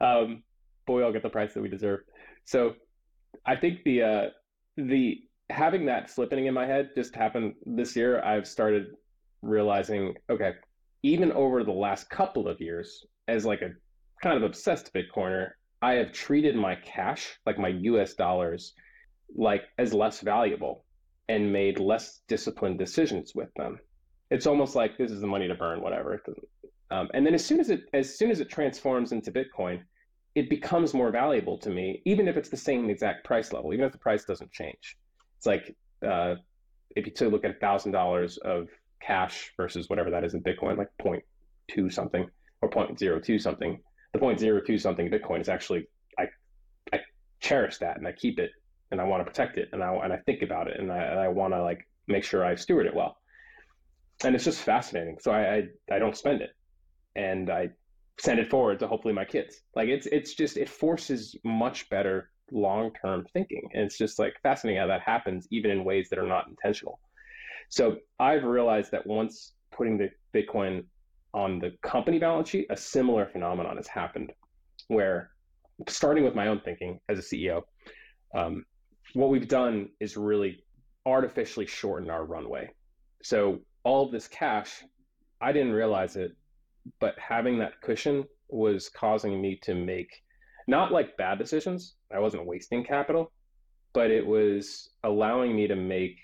[0.00, 0.42] Um,
[0.86, 2.00] but we all get the price that we deserve.
[2.44, 2.74] So
[3.46, 4.26] I think the uh,
[4.76, 8.22] the having that flipping in my head just happened this year.
[8.22, 8.86] I've started
[9.42, 10.52] realizing, okay,
[11.02, 13.70] even over the last couple of years, as like a
[14.24, 15.50] kind of obsessed Bitcoiner,
[15.82, 18.72] I have treated my cash, like my US dollars,
[19.36, 20.86] like as less valuable
[21.28, 23.78] and made less disciplined decisions with them.
[24.30, 26.22] It's almost like this is the money to burn, whatever.
[26.90, 29.82] Um, and then as soon as it as soon as it transforms into Bitcoin,
[30.34, 33.84] it becomes more valuable to me, even if it's the same exact price level, even
[33.84, 34.96] if the price doesn't change.
[35.36, 36.36] It's like uh,
[36.96, 38.68] if you to look at thousand dollars of
[39.02, 42.26] cash versus whatever that is in Bitcoin, like 0.2 something
[42.62, 43.78] or 0.02 something,
[44.14, 45.86] the point zero two something Bitcoin is actually
[46.18, 46.28] I
[46.92, 47.00] I
[47.40, 48.52] cherish that and I keep it
[48.90, 51.02] and I want to protect it and I and I think about it and I
[51.02, 53.18] and I want to like make sure I steward it well.
[54.24, 55.18] And it's just fascinating.
[55.20, 55.62] So I, I
[55.96, 56.50] I don't spend it,
[57.16, 57.70] and I
[58.20, 59.60] send it forward to hopefully my kids.
[59.74, 64.34] Like it's it's just it forces much better long term thinking, and it's just like
[64.42, 67.00] fascinating how that happens even in ways that are not intentional.
[67.68, 70.84] So I've realized that once putting the Bitcoin
[71.34, 74.32] on the company balance sheet, a similar phenomenon has happened
[74.88, 75.30] where,
[75.88, 77.62] starting with my own thinking as a CEO,
[78.34, 78.64] um,
[79.14, 80.64] what we've done is really
[81.04, 82.70] artificially shorten our runway.
[83.22, 84.84] So, all of this cash,
[85.40, 86.32] I didn't realize it,
[87.00, 90.08] but having that cushion was causing me to make
[90.66, 91.96] not like bad decisions.
[92.14, 93.32] I wasn't wasting capital,
[93.92, 96.16] but it was allowing me to make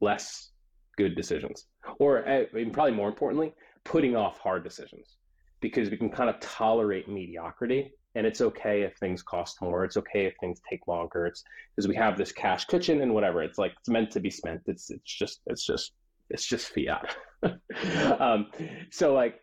[0.00, 0.52] less
[0.96, 1.66] good decisions.
[1.98, 3.52] Or, uh, and probably more importantly,
[3.88, 5.16] putting off hard decisions
[5.60, 9.84] because we can kind of tolerate mediocrity and it's okay if things cost more.
[9.84, 11.26] It's okay if things take longer.
[11.26, 11.42] It's
[11.74, 13.42] because we have this cash kitchen and whatever.
[13.42, 14.62] It's like it's meant to be spent.
[14.66, 15.92] It's it's just it's just
[16.28, 17.16] it's just fiat.
[18.20, 18.48] um,
[18.90, 19.40] so like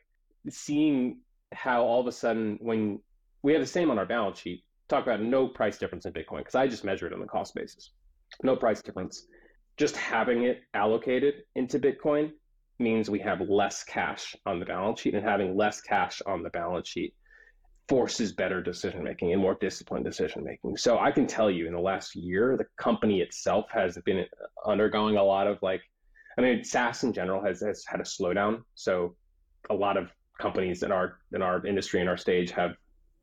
[0.50, 1.20] seeing
[1.54, 3.00] how all of a sudden when
[3.44, 6.40] we have the same on our balance sheet, talk about no price difference in Bitcoin
[6.40, 7.92] because I just measure it on the cost basis.
[8.44, 9.26] No price difference.
[9.78, 12.32] Just having it allocated into Bitcoin
[12.80, 16.50] means we have less cash on the balance sheet, and having less cash on the
[16.50, 17.14] balance sheet
[17.88, 20.76] forces better decision making and more disciplined decision making.
[20.76, 24.26] So I can tell you in the last year, the company itself has been
[24.66, 25.82] undergoing a lot of like,
[26.38, 28.64] I mean, SaaS in general has, has had a slowdown.
[28.74, 29.16] So
[29.70, 30.10] a lot of
[30.40, 32.72] companies in our in our industry in our stage have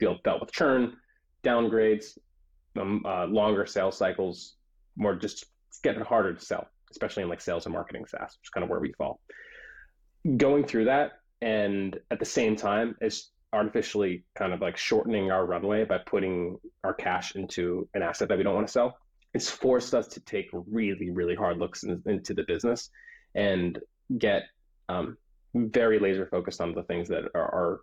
[0.01, 0.97] dealt dealt with churn,
[1.45, 2.19] downgrades,
[2.81, 4.57] um, uh, longer sales cycles,
[4.97, 8.47] more just it's getting harder to sell, especially in like sales and marketing SaaS, which
[8.47, 9.21] is kind of where we fall.
[10.37, 15.45] Going through that and at the same time is artificially kind of like shortening our
[15.45, 18.97] runway by putting our cash into an asset that we don't want to sell.
[19.35, 22.91] It's forced us to take really, really hard looks in, into the business
[23.35, 23.79] and
[24.19, 24.45] get
[24.89, 25.17] um,
[25.55, 27.81] very laser focused on the things that are, are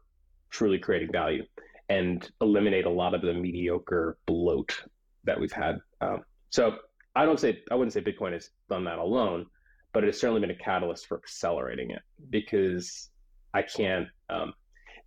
[0.49, 1.43] truly creating value
[1.89, 4.83] and eliminate a lot of the mediocre bloat
[5.23, 5.79] that we've had.
[6.01, 6.77] Um, so
[7.15, 9.45] I don't say I wouldn't say Bitcoin has done that alone,
[9.93, 13.09] but it has certainly been a catalyst for accelerating it because
[13.53, 14.07] I can't.
[14.29, 14.53] Um,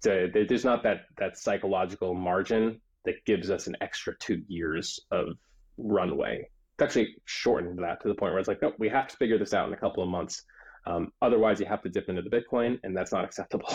[0.07, 5.37] a, there's not that that psychological margin that gives us an extra two years of
[5.79, 6.49] runway.
[6.79, 9.39] It's actually shortened that to the point where it's like, no, we have to figure
[9.39, 10.43] this out in a couple of months.
[10.87, 13.73] Um, otherwise, you have to dip into the Bitcoin, and that's not acceptable.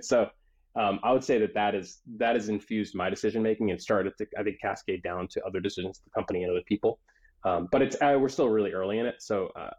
[0.00, 0.28] so
[0.76, 4.12] um, I would say that that is that has infused my decision making and started
[4.18, 6.98] to I think cascade down to other decisions, the company and other people.
[7.44, 9.70] Um, but it's uh, we're still really early in it, so uh,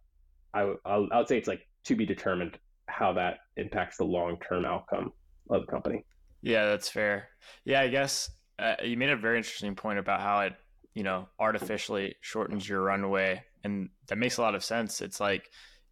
[0.54, 4.38] I I'll, I would say it's like to be determined how that impacts the long
[4.48, 5.12] term outcome
[5.50, 6.06] of the company.
[6.42, 7.30] Yeah, that's fair.
[7.66, 10.54] Yeah, I guess uh, you made a very interesting point about how it
[10.94, 15.02] you know artificially shortens your runway, and that makes a lot of sense.
[15.02, 15.50] It's like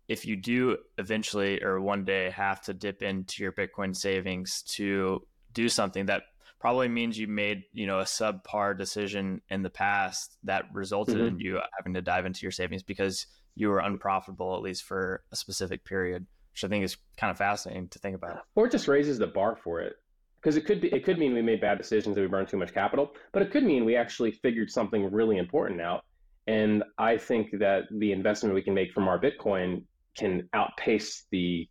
[0.08, 5.21] if you do eventually or one day have to dip into your Bitcoin savings to
[5.53, 6.23] do something that
[6.60, 11.28] probably means you made you know a subpar decision in the past that resulted mm-hmm.
[11.28, 15.24] in you having to dive into your savings because you were unprofitable at least for
[15.32, 18.39] a specific period which i think is kind of fascinating to think about.
[18.56, 19.93] Or it just raises the bar for it.
[20.41, 22.58] Because it could be it could mean we made bad decisions that we burned too
[22.58, 26.06] much capital but it could mean we actually figured something really important out.
[26.48, 29.84] And i think that the investment we can make from our bitcoin
[30.17, 31.67] can outpace the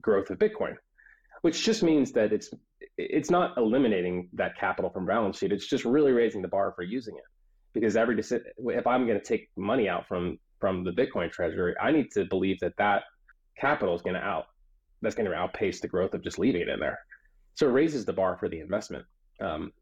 [0.00, 0.76] growth of bitcoin
[1.42, 2.50] which just means that it's
[2.98, 5.52] it's not eliminating that capital from balance sheet.
[5.52, 7.24] It's just really raising the bar for using it.
[7.72, 11.90] Because every if I'm going to take money out from from the Bitcoin treasury, I
[11.90, 13.04] need to believe that that
[13.58, 14.46] capital is going to out
[15.02, 16.98] that's going to outpace the growth of just leaving it in there.
[17.54, 19.04] So it raises the bar for the investment.
[19.40, 19.72] Um,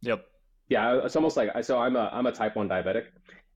[0.00, 0.24] yep.
[0.68, 1.78] Yeah, it's almost like so.
[1.78, 3.04] I'm a I'm a type one diabetic,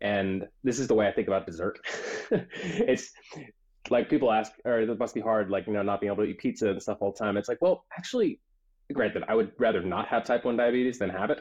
[0.00, 1.78] and this is the way I think about dessert.
[2.30, 3.12] it's
[3.90, 6.30] like people ask, or it must be hard, like you know, not being able to
[6.30, 7.36] eat pizza and stuff all the time.
[7.36, 8.40] It's like, well, actually,
[8.92, 11.40] granted, I would rather not have type 1 diabetes than have it,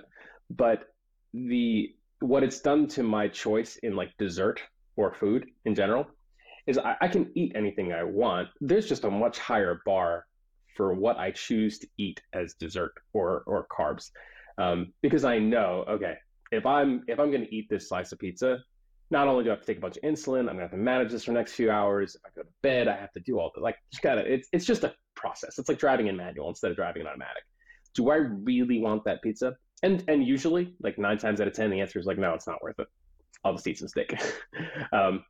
[0.49, 0.85] but
[1.33, 4.61] the what it's done to my choice in like dessert
[4.95, 6.05] or food in general
[6.67, 8.49] is I, I can eat anything I want.
[8.59, 10.25] There's just a much higher bar
[10.75, 14.11] for what I choose to eat as dessert or or carbs,
[14.57, 16.15] um, because I know okay
[16.51, 18.59] if I'm if I'm going to eat this slice of pizza,
[19.09, 20.77] not only do I have to take a bunch of insulin, I'm gonna have to
[20.77, 22.15] manage this for the next few hours.
[22.15, 23.75] If I go to bed, I have to do all the like.
[23.93, 24.31] You gotta.
[24.31, 25.57] It's it's just a process.
[25.59, 27.43] It's like driving in manual instead of driving in automatic.
[27.93, 29.55] Do I really want that pizza?
[29.83, 32.47] And and usually, like nine times out of ten, the answer is like, no, it's
[32.47, 32.87] not worth it.
[33.43, 34.13] I'll just eat some steak.
[34.91, 35.23] um,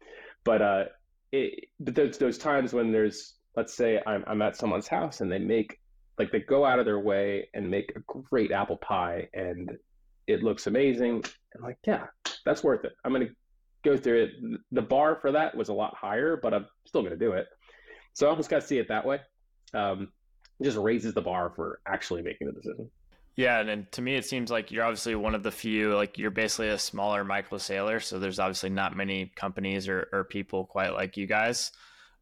[0.44, 0.84] but uh,
[1.32, 5.32] it, but there's those times when there's, let's say, I'm I'm at someone's house and
[5.32, 5.80] they make
[6.18, 9.72] like they go out of their way and make a great apple pie and
[10.28, 11.24] it looks amazing.
[11.54, 12.08] And like, yeah,
[12.46, 12.94] that's worth it.
[13.04, 13.30] I'm gonna
[13.84, 14.32] go through it.
[14.72, 17.48] The bar for that was a lot higher, but I'm still to do it.
[18.14, 19.20] So I almost got to see it that way.
[19.74, 20.10] Um,
[20.62, 22.90] just raises the bar for actually making the decision.
[23.36, 25.96] Yeah, and, and, to me, it seems like you're obviously one of the few.
[25.96, 30.26] Like you're basically a smaller micro Saylor, so there's obviously not many companies or, or
[30.26, 31.72] people quite like you guys.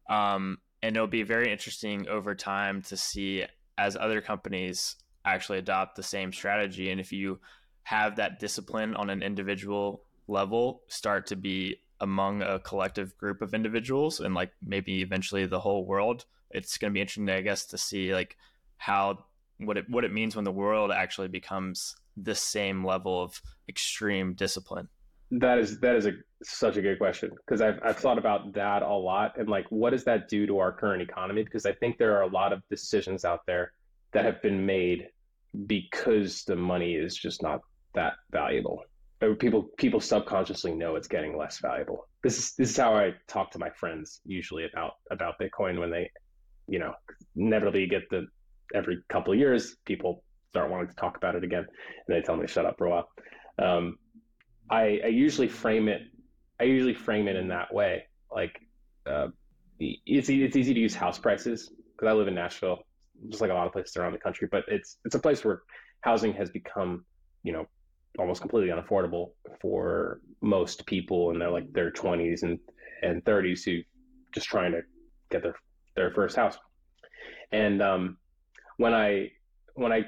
[0.08, 3.44] Um, and it'll be very interesting over time to see
[3.76, 7.40] as other companies actually adopt the same strategy, and if you
[7.82, 13.52] have that discipline on an individual level start to be among a collective group of
[13.52, 17.66] individuals and like maybe eventually the whole world it's going to be interesting i guess
[17.66, 18.36] to see like
[18.78, 19.24] how
[19.58, 24.34] what it what it means when the world actually becomes the same level of extreme
[24.34, 24.88] discipline
[25.32, 28.82] that is that is a such a good question because I've I've thought about that
[28.82, 31.98] a lot and like what does that do to our current economy because I think
[31.98, 33.72] there are a lot of decisions out there
[34.12, 35.08] that have been made
[35.66, 37.60] because the money is just not
[37.94, 38.82] that valuable.
[39.22, 42.08] Uh, people people subconsciously know it's getting less valuable.
[42.22, 45.90] This is this is how I talk to my friends usually about about Bitcoin when
[45.90, 46.10] they,
[46.70, 46.94] you know,
[47.36, 48.26] inevitably you get the
[48.74, 51.66] every couple of years people start wanting to talk about it again,
[52.06, 53.08] and they tell me shut up for a while.
[53.58, 53.98] Um,
[54.70, 56.02] I, I usually frame it.
[56.60, 58.04] I usually frame it in that way.
[58.32, 58.60] Like,
[59.04, 59.28] uh,
[59.80, 62.84] it's it's easy to use house prices because I live in Nashville,
[63.28, 64.48] just like a lot of places around the country.
[64.50, 65.62] But it's it's a place where
[66.02, 67.04] housing has become,
[67.42, 67.66] you know,
[68.18, 69.30] almost completely unaffordable
[69.60, 72.58] for most people in their like their twenties and
[73.02, 73.80] and thirties who
[74.32, 74.82] just trying to
[75.30, 75.56] get their
[76.00, 76.56] their first house.
[77.52, 78.16] And um,
[78.76, 79.30] when I
[79.74, 80.04] when I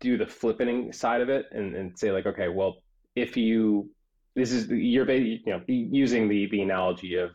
[0.00, 2.76] do the flipping side of it and, and say like, okay, well,
[3.14, 3.90] if you
[4.34, 7.30] this is you're you know using the the analogy of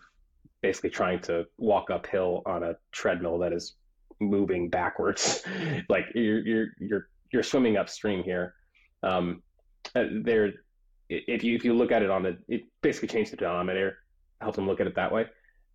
[0.61, 3.75] basically trying to walk uphill on a treadmill that is
[4.19, 5.43] moving backwards.
[5.89, 8.55] Like you're you're you're you're swimming upstream here.
[9.03, 9.41] Um
[9.95, 10.53] uh, there
[11.09, 13.97] if you if you look at it on the it basically changed the denominator
[14.41, 15.25] helps them look at it that way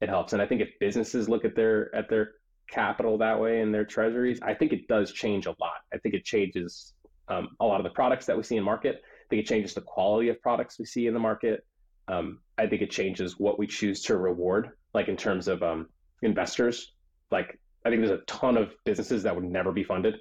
[0.01, 2.33] it helps and i think if businesses look at their at their
[2.69, 6.15] capital that way and their treasuries i think it does change a lot i think
[6.15, 6.95] it changes
[7.29, 9.75] um, a lot of the products that we see in market I think it changes
[9.75, 11.65] the quality of products we see in the market.
[12.09, 15.89] Um, I think it changes what we choose to reward, like in terms of um,
[16.23, 16.93] investors.
[17.31, 20.17] Like I think there's a ton of businesses that would never be funded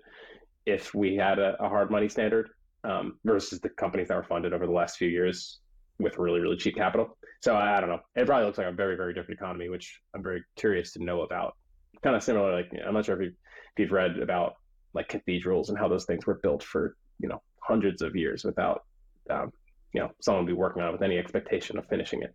[0.65, 2.51] if we had a, a hard money standard
[2.85, 5.59] um, versus the companies that were funded over the last few years
[5.99, 7.17] with really really cheap capital.
[7.41, 7.99] So I, I, don't know.
[8.15, 11.21] It probably looks like a very very different economy, which I'm very curious to know
[11.21, 11.55] about.
[12.01, 14.55] Kind of similar, like I'm not sure if, you, if you've read about
[14.93, 18.83] like cathedrals and how those things were built for you know hundreds of years without
[19.29, 19.51] um,
[19.93, 22.33] you know someone be working on it with any expectation of finishing it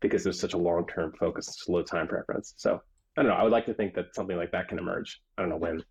[0.00, 2.54] because there's such a long term focus, low time preference.
[2.56, 2.80] So
[3.16, 3.36] I don't know.
[3.36, 5.20] I would like to think that something like that can emerge.
[5.36, 5.82] I don't know when.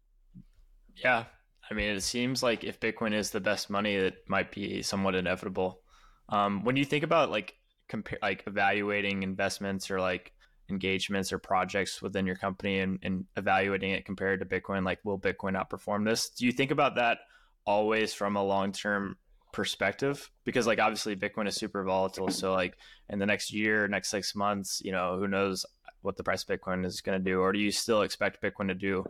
[0.96, 1.26] Yeah,
[1.70, 5.16] I mean, it seems like if Bitcoin is the best money, it might be somewhat
[5.16, 5.82] inevitable.
[6.30, 7.56] Um, when you think about like
[7.88, 10.34] compare, like evaluating investments or like
[10.70, 15.20] engagements or projects within your company and, and evaluating it compared to Bitcoin, like will
[15.20, 16.30] Bitcoin outperform this?
[16.30, 17.20] Do you think about that
[17.66, 19.18] always from a long term
[19.52, 22.78] perspective because like obviously bitcoin is super volatile so like
[23.10, 25.66] in the next year next six months you know who knows
[26.02, 28.68] what the price of bitcoin is going to do or do you still expect bitcoin
[28.68, 29.04] to do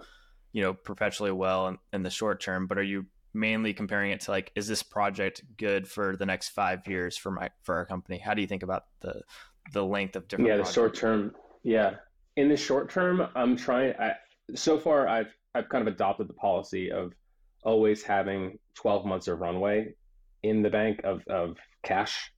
[0.53, 4.21] you know perpetually well in, in the short term but are you mainly comparing it
[4.21, 7.85] to like is this project good for the next five years for my for our
[7.85, 8.17] company?
[8.17, 9.21] How do you think about the
[9.73, 11.95] the length of different yeah the short term yeah.
[12.37, 14.13] In the short term i'm trying i
[14.55, 17.11] so far i've i've kind of adopted the policy of
[17.63, 19.93] always having 12 months of runway
[20.43, 22.31] in the bank of, of cash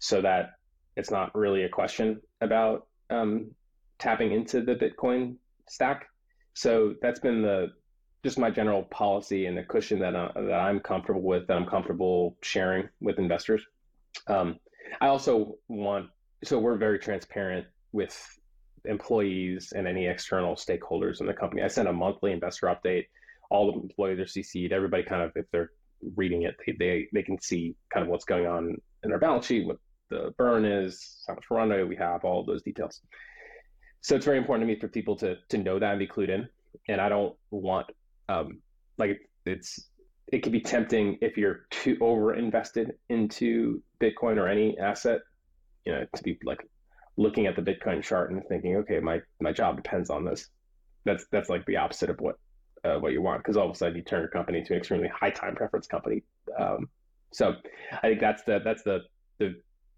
[0.00, 0.50] so that
[0.96, 3.50] it's not really a question about um,
[3.98, 5.36] tapping into the Bitcoin
[5.68, 6.06] stack.
[6.54, 7.68] So that's been the
[8.24, 11.66] just my general policy and the cushion that, uh, that I'm comfortable with, that I'm
[11.66, 13.62] comfortable sharing with investors.
[14.26, 14.58] Um,
[15.00, 16.06] I also want,
[16.44, 18.16] so we're very transparent with
[18.84, 21.62] employees and any external stakeholders in the company.
[21.62, 23.06] I send a monthly investor update.
[23.50, 24.72] All the employees are CC'd.
[24.72, 25.70] Everybody kind of, if they're
[26.16, 29.46] reading it, they, they, they can see kind of what's going on in our balance
[29.46, 29.78] sheet, what
[30.10, 33.00] the burn is, how much runway we have, all those details.
[34.00, 36.30] So it's very important to me for people to to know that and be clued
[36.30, 36.48] in.
[36.88, 37.86] And I don't want
[38.28, 38.60] um,
[38.98, 39.88] like it's
[40.32, 45.20] it can be tempting if you're too over invested into Bitcoin or any asset,
[45.86, 46.60] you know, to be like
[47.16, 50.48] looking at the Bitcoin chart and thinking, okay, my my job depends on this.
[51.04, 52.36] That's that's like the opposite of what
[52.84, 54.78] uh, what you want because all of a sudden you turn your company into an
[54.78, 56.22] extremely high time preference company.
[56.58, 56.88] Um,
[57.32, 57.54] so
[57.92, 59.00] I think that's the that's the
[59.38, 59.54] the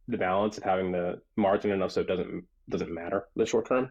[0.08, 3.90] the balance of having the margin enough so it doesn't doesn't matter the short term.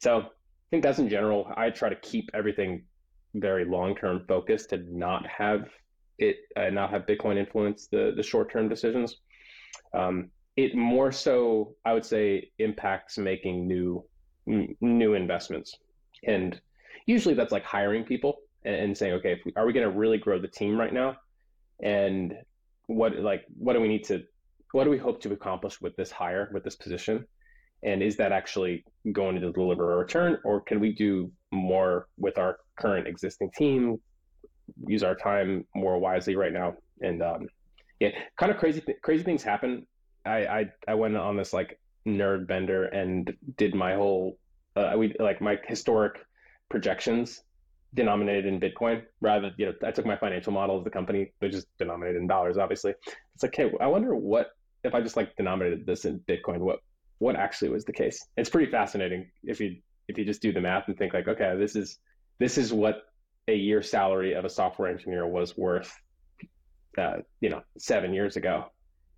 [0.00, 0.26] So I
[0.70, 1.50] think that's in general.
[1.56, 2.84] I try to keep everything
[3.34, 5.68] very long term focus to not have
[6.18, 9.18] it uh, not have Bitcoin influence the the short term decisions.
[9.92, 14.04] Um, it more so I would say impacts making new
[14.46, 15.76] new investments
[16.26, 16.60] and
[17.06, 20.18] usually that's like hiring people and, and saying, okay, we, are we going to really
[20.18, 21.16] grow the team right now?
[21.82, 22.34] And
[22.86, 24.22] what like what do we need to
[24.72, 27.26] what do we hope to accomplish with this hire with this position?
[27.84, 32.38] And is that actually going to deliver a return, or can we do more with
[32.38, 34.00] our current existing team?
[34.86, 37.46] Use our time more wisely right now, and um,
[38.00, 39.86] yeah, kind of crazy th- crazy things happen.
[40.24, 44.38] I, I I went on this like nerd bender and did my whole
[44.76, 46.20] uh, we like my historic
[46.70, 47.42] projections
[47.94, 51.50] denominated in Bitcoin rather you know I took my financial model of the company they're
[51.50, 52.94] just denominated in dollars obviously
[53.34, 54.50] it's like hey I wonder what
[54.82, 56.80] if I just like denominated this in Bitcoin what
[57.24, 59.76] what actually was the case it's pretty fascinating if you
[60.08, 61.98] if you just do the math and think like okay this is
[62.38, 62.96] this is what
[63.48, 65.92] a year salary of a software engineer was worth
[66.98, 68.66] uh, you know, seven years ago.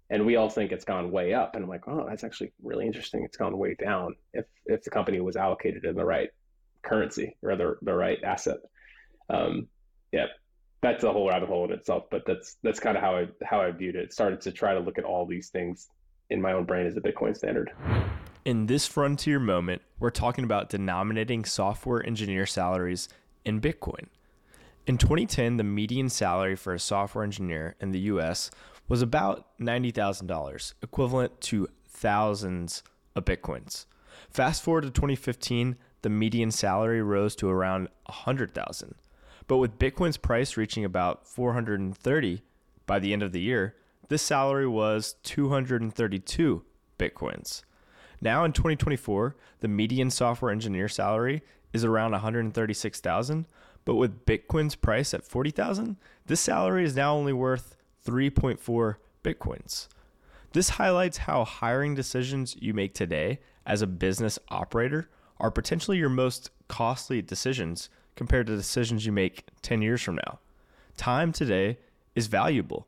[0.09, 1.55] And we all think it's gone way up.
[1.55, 3.25] And I'm like, oh, that's actually really interesting.
[3.25, 6.31] It's gone way down if if the company was allocated in the right
[6.83, 8.59] currency or the, the right asset.
[9.29, 9.67] Um,
[10.13, 10.27] yeah,
[10.81, 12.05] that's a whole rabbit hole in itself.
[12.09, 14.13] But that's that's kind of how I how I viewed it.
[14.13, 15.89] Started to try to look at all these things
[16.31, 17.73] in my own brain as a Bitcoin standard.
[18.45, 23.09] In this frontier moment, we're talking about denominating software engineer salaries
[23.45, 24.07] in Bitcoin.
[24.87, 28.51] In 2010, the median salary for a software engineer in the US
[28.89, 32.85] was about $90,000, equivalent to thousands
[33.17, 33.87] of Bitcoins.
[34.31, 38.95] Fast forward to 2015, the median salary rose to around 100,000.
[39.49, 42.43] But with Bitcoin's price reaching about 430
[42.87, 43.75] by the end of the year,
[44.09, 46.65] this salary was 232
[46.99, 47.63] Bitcoins.
[48.21, 51.43] Now in 2024, the median software engineer salary
[51.73, 53.47] is around 136,000,
[53.85, 55.97] but with Bitcoin's price at 40,000,
[56.27, 57.77] this salary is now only worth
[58.07, 59.89] 3.4 Bitcoins.
[60.53, 66.09] This highlights how hiring decisions you make today as a business operator are potentially your
[66.09, 70.39] most costly decisions compared to decisions you make 10 years from now.
[70.97, 71.79] Time today
[72.15, 72.87] is valuable.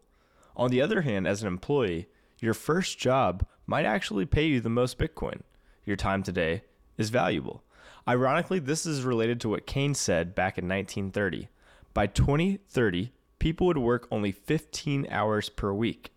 [0.58, 2.08] On the other hand, as an employee,
[2.40, 5.42] your first job might actually pay you the most Bitcoin.
[5.84, 6.62] Your time today
[6.96, 7.62] is valuable.
[8.08, 11.48] Ironically, this is related to what Keynes said back in 1930.
[11.94, 16.10] By 2030, people would work only 15 hours per week.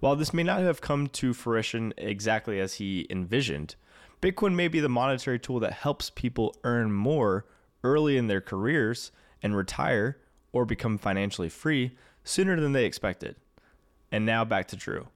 [0.00, 3.76] While this may not have come to fruition exactly as he envisioned,
[4.20, 7.46] Bitcoin may be the monetary tool that helps people earn more
[7.84, 10.18] early in their careers and retire
[10.50, 13.36] or become financially free sooner than they expected.
[14.12, 15.06] And now back to Drew.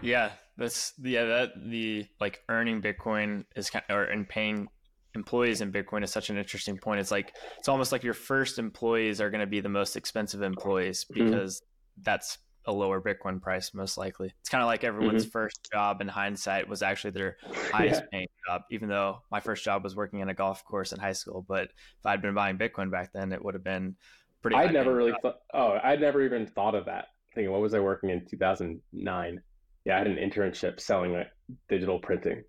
[0.00, 4.68] Yeah, that's yeah that the like earning Bitcoin is kind of, or and paying
[5.14, 7.00] employees in Bitcoin is such an interesting point.
[7.00, 10.42] It's like it's almost like your first employees are going to be the most expensive
[10.42, 11.24] employees mm-hmm.
[11.24, 12.02] because mm-hmm.
[12.04, 14.32] that's a lower Bitcoin price most likely.
[14.40, 15.30] It's kind of like everyone's mm-hmm.
[15.30, 17.36] first job in hindsight was actually their
[17.72, 18.06] highest yeah.
[18.10, 21.12] paying job, even though my first job was working in a golf course in high
[21.12, 21.44] school.
[21.46, 23.96] But if I'd been buying Bitcoin back then, it would have been
[24.42, 24.56] pretty.
[24.56, 25.38] I'd never really thought.
[25.52, 27.06] Oh, I'd never even thought of that.
[27.34, 29.42] Thinking, what was I working in 2009?
[29.84, 31.28] Yeah, I had an internship selling like
[31.68, 32.44] digital printing.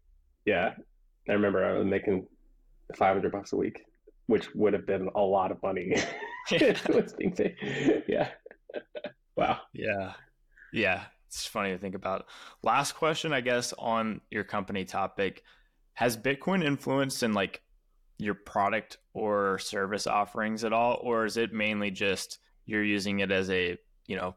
[0.45, 0.73] Yeah,
[1.29, 2.27] I remember I was making
[2.95, 3.79] 500 bucks a week,
[4.27, 5.95] which would have been a lot of money.
[6.51, 8.29] yeah.
[9.35, 9.59] wow.
[9.73, 10.13] Yeah.
[10.71, 11.03] Yeah.
[11.27, 12.25] It's funny to think about.
[12.61, 15.43] Last question, I guess, on your company topic.
[15.93, 17.61] Has Bitcoin influenced in like
[18.17, 20.99] your product or service offerings at all?
[21.01, 23.77] Or is it mainly just you're using it as a,
[24.07, 24.35] you know,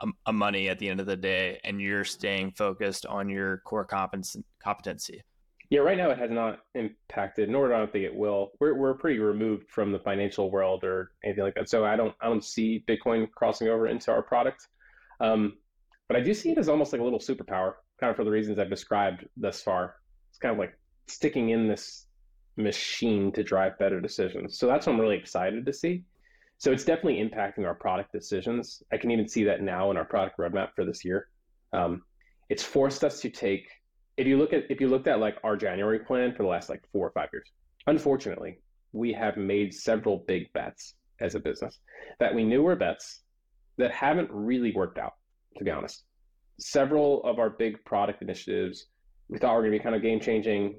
[0.00, 3.58] a, a money at the end of the day and you're staying focused on your
[3.58, 5.22] core competency?
[5.68, 8.52] Yeah, right now it has not impacted, nor do I think it will.
[8.60, 12.14] We're we're pretty removed from the financial world or anything like that, so I don't
[12.20, 14.68] I don't see Bitcoin crossing over into our product.
[15.20, 15.54] Um,
[16.06, 18.30] but I do see it as almost like a little superpower, kind of for the
[18.30, 19.96] reasons I've described thus far.
[20.30, 20.78] It's kind of like
[21.08, 22.06] sticking in this
[22.56, 24.58] machine to drive better decisions.
[24.58, 26.04] So that's what I'm really excited to see.
[26.58, 28.82] So it's definitely impacting our product decisions.
[28.92, 31.28] I can even see that now in our product roadmap for this year.
[31.72, 32.02] Um,
[32.48, 33.68] it's forced us to take
[34.16, 36.68] if you look at if you looked at like our January plan for the last
[36.68, 37.50] like four or five years,
[37.86, 38.58] unfortunately,
[38.92, 41.78] we have made several big bets as a business
[42.18, 43.20] that we knew were bets
[43.78, 45.14] that haven't really worked out,
[45.58, 46.04] to be honest.
[46.58, 48.86] Several of our big product initiatives
[49.28, 50.76] we thought were going to be kind of game changing.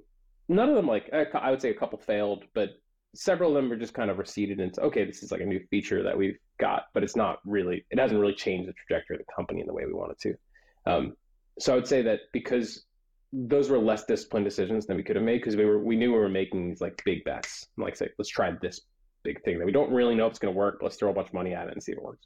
[0.48, 2.70] None of them, like I would say, a couple failed, but
[3.16, 5.60] several of them are just kind of receded into okay, this is like a new
[5.70, 9.26] feature that we've got, but it's not really, it hasn't really changed the trajectory of
[9.26, 10.92] the company in the way we want it to.
[10.92, 11.14] Um,
[11.60, 12.86] so I would say that because
[13.34, 16.14] those were less disciplined decisions than we could have made because we were we knew
[16.14, 17.68] we were making these like big bets.
[17.78, 18.82] Like say, let's try this
[19.24, 20.80] big thing that we don't really know if it's going to work.
[20.82, 22.26] let's throw a bunch of money at it and see if it works.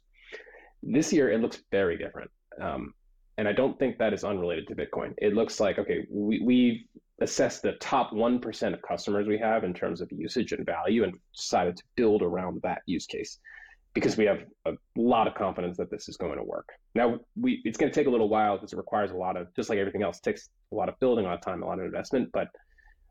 [0.82, 2.30] This year, it looks very different,
[2.60, 2.92] um,
[3.38, 5.14] and I don't think that is unrelated to Bitcoin.
[5.18, 6.84] It looks like okay, we we've
[7.20, 11.04] assessed the top one percent of customers we have in terms of usage and value,
[11.04, 13.38] and decided to build around that use case
[13.94, 16.68] because we have a lot of confidence that this is going to work.
[16.94, 19.54] Now, we it's going to take a little while because it requires a lot of
[19.54, 21.78] just like everything else, takes a lot of building, a lot of time, a lot
[21.78, 22.48] of investment, but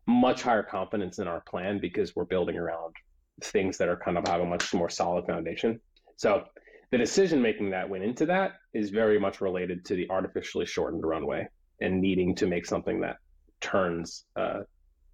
[0.07, 2.95] much higher confidence in our plan because we're building around
[3.43, 5.79] things that are kind of have a much more solid foundation.
[6.17, 6.43] So
[6.91, 11.05] the decision making that went into that is very much related to the artificially shortened
[11.05, 11.47] runway
[11.79, 13.17] and needing to make something that
[13.61, 14.61] turns uh,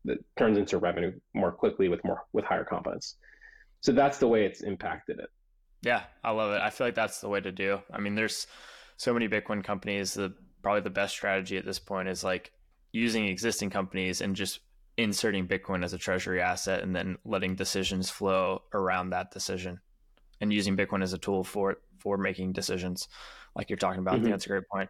[0.05, 3.15] that turns into revenue more quickly with more with higher confidence.
[3.81, 5.29] So that's the way it's impacted it.
[5.83, 6.61] Yeah, I love it.
[6.61, 7.79] I feel like that's the way to do.
[7.93, 8.47] I mean, there's
[8.97, 10.13] so many Bitcoin companies.
[10.13, 10.33] The
[10.63, 12.51] probably the best strategy at this point is like
[12.91, 14.59] using existing companies and just
[14.97, 19.79] inserting Bitcoin as a treasury asset and then letting decisions flow around that decision.
[20.41, 23.07] and using Bitcoin as a tool for for making decisions,
[23.55, 24.15] like you're talking about.
[24.15, 24.15] Mm-hmm.
[24.15, 24.31] I think mm-hmm.
[24.31, 24.89] that's a great point.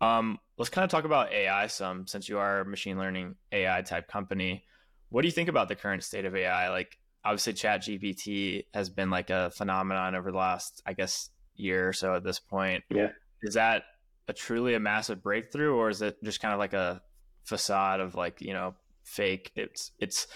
[0.00, 3.82] Um, let's kind of talk about AI some, since you are a machine learning AI
[3.82, 4.64] type company.
[5.10, 6.68] What do you think about the current state of AI?
[6.70, 11.88] Like, obviously, Chat GPT has been like a phenomenon over the last, I guess, year
[11.88, 12.84] or so at this point.
[12.90, 13.10] Yeah.
[13.42, 13.84] Is that
[14.28, 17.02] a truly a massive breakthrough, or is it just kind of like a
[17.44, 18.74] facade of like you know
[19.04, 19.50] fake?
[19.56, 20.26] It's it's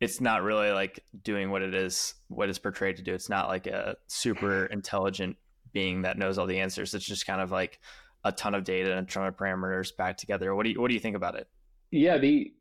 [0.00, 3.14] it's not really like doing what it is what it's portrayed to do.
[3.14, 5.36] It's not like a super intelligent
[5.72, 6.94] being that knows all the answers.
[6.94, 7.78] It's just kind of like
[8.24, 10.54] a ton of data and a ton of parameters back together.
[10.54, 11.48] What do you what do you think about it?
[11.90, 12.52] Yeah, the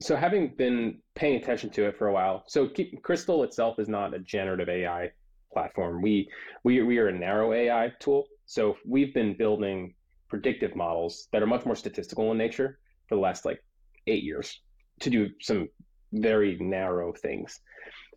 [0.00, 2.70] so having been paying attention to it for a while, so
[3.02, 5.10] Crystal itself is not a generative AI
[5.52, 6.00] platform.
[6.00, 6.28] We
[6.64, 8.26] we we are a narrow AI tool.
[8.46, 9.94] So we've been building
[10.28, 13.62] predictive models that are much more statistical in nature for the last like
[14.06, 14.60] eight years
[15.00, 15.68] to do some
[16.12, 17.60] very narrow things.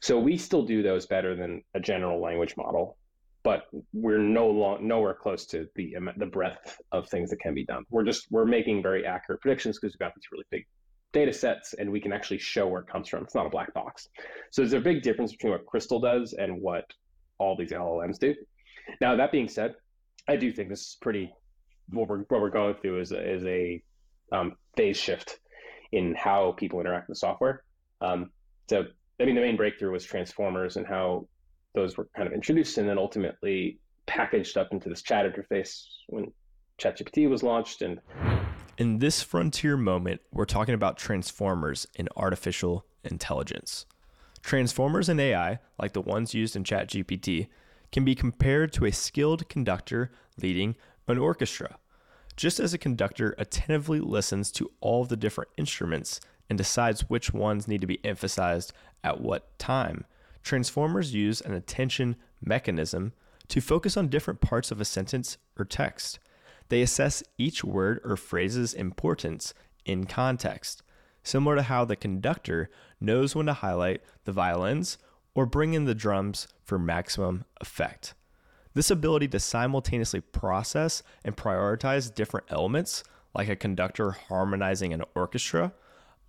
[0.02, 2.98] So we still do those better than a general language model
[3.44, 3.64] but
[3.94, 7.84] we're no long nowhere close to the the breadth of things that can be done.
[7.90, 10.66] We're just we're making very accurate predictions because we've got these really big
[11.14, 13.24] data sets and we can actually show where it comes from.
[13.24, 14.08] It's not a black box.
[14.52, 16.86] So there's a big difference between what Crystal does and what
[17.38, 18.36] all these LLMs do.
[19.02, 19.76] Now that being said,
[20.28, 21.34] I do think this is pretty
[21.90, 23.82] what we're what we're going through is a, is a
[24.32, 25.40] um, phase shift
[25.92, 27.64] in how people interact with software.
[28.00, 28.32] Um,
[28.70, 28.86] so
[29.20, 31.28] I mean the main breakthrough was transformers and how
[31.74, 36.32] those were kind of introduced and then ultimately packaged up into this chat interface when
[36.80, 37.82] ChatGPT was launched.
[37.82, 38.00] And
[38.78, 43.86] in this frontier moment, we're talking about transformers in artificial intelligence.
[44.42, 47.48] Transformers in AI, like the ones used in ChatGPT,
[47.92, 50.12] can be compared to a skilled conductor
[50.42, 50.76] leading
[51.08, 51.78] an orchestra.
[52.36, 56.20] Just as a conductor attentively listens to all the different instruments
[56.50, 60.06] and decides which ones need to be emphasized at what time,
[60.44, 63.14] Transformers use an attention mechanism
[63.48, 66.20] to focus on different parts of a sentence or text.
[66.70, 69.54] They assess each word or phrase's importance
[69.86, 70.84] in context,
[71.24, 72.70] similar to how the conductor
[73.00, 74.98] knows when to highlight the violins
[75.36, 78.14] or bring in the drums for maximum effect.
[78.74, 83.04] This ability to simultaneously process and prioritize different elements,
[83.36, 85.74] like a conductor harmonizing an orchestra,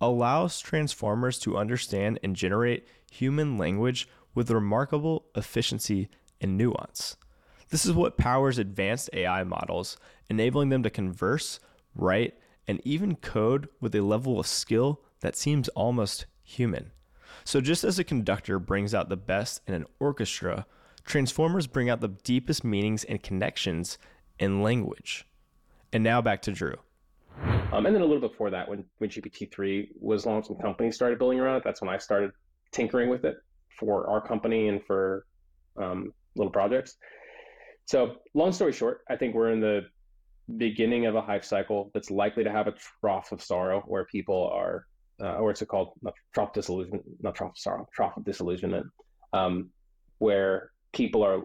[0.09, 6.09] allows transformers to understand and generate human language with remarkable efficiency
[6.41, 7.15] and nuance.
[7.69, 9.97] This is what powers advanced AI models,
[10.29, 11.59] enabling them to converse,
[11.95, 12.35] write,
[12.67, 16.91] and even code with a level of skill that seems almost human.
[17.43, 20.65] So, just as a conductor brings out the best in an orchestra,
[21.03, 23.97] transformers bring out the deepest meanings and connections
[24.39, 25.25] in language.
[25.91, 26.77] And now back to Drew.
[27.73, 31.17] Um, and then a little before that, when, when GPT-3 was launched and companies started
[31.17, 32.29] building around it, that's when I started
[32.71, 33.35] tinkering with it
[33.79, 35.25] for our company and for
[35.81, 36.97] um, little projects.
[37.85, 39.81] So, long story short, I think we're in the
[40.57, 44.51] beginning of a hype cycle that's likely to have a trough of sorrow where people
[44.53, 44.85] are,
[45.19, 45.93] uh, or it's called?
[46.03, 48.85] Not trough disillusionment, not trough of sorrow, trough of disillusionment,
[49.33, 49.69] um,
[50.19, 51.41] where people are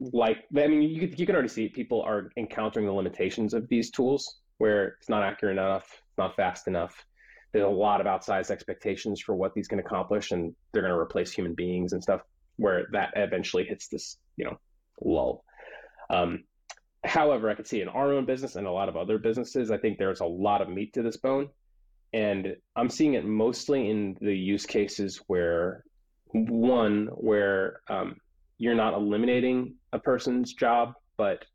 [0.00, 3.90] like, I mean, you, you can already see people are encountering the limitations of these
[3.90, 6.94] tools where it's not accurate enough, not fast enough,
[7.50, 10.98] there's a lot of outsized expectations for what these can accomplish, and they're going to
[10.98, 12.20] replace human beings and stuff.
[12.56, 14.58] Where that eventually hits this, you know,
[15.00, 15.44] lull.
[16.10, 16.44] Um,
[17.04, 19.78] however, I could see in our own business and a lot of other businesses, I
[19.78, 21.48] think there's a lot of meat to this bone,
[22.12, 25.84] and I'm seeing it mostly in the use cases where
[26.32, 28.16] one where um,
[28.58, 31.46] you're not eliminating a person's job, but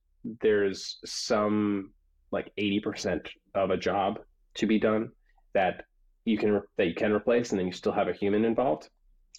[0.42, 1.92] there's some
[2.36, 4.20] like 80% of a job
[4.56, 5.10] to be done
[5.54, 5.86] that
[6.26, 8.90] you can that you can replace, and then you still have a human involved.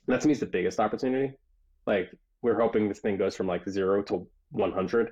[0.09, 1.35] That to me is the biggest opportunity.
[1.87, 2.11] Like
[2.43, 5.11] we're hoping this thing goes from like zero to 100,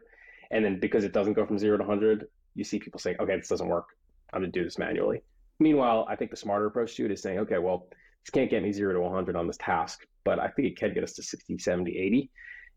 [0.50, 3.36] and then because it doesn't go from zero to 100, you see people saying, "Okay,
[3.36, 3.86] this doesn't work.
[4.32, 5.22] I'm going to do this manually."
[5.60, 8.62] Meanwhile, I think the smarter approach to it is saying, "Okay, well, this can't get
[8.62, 11.22] me zero to 100 on this task, but I think it can get us to
[11.22, 12.30] 60, 70, 80."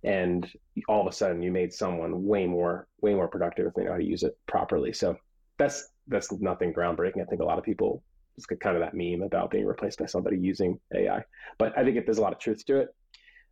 [0.03, 0.51] And
[0.87, 3.91] all of a sudden you made someone way more way more productive if they know
[3.91, 5.17] how to use it properly so
[5.57, 8.03] that's that's nothing groundbreaking i think a lot of people
[8.37, 11.23] it's kind of that meme about being replaced by somebody using AI.
[11.57, 12.95] But I think there's a lot of truth to it.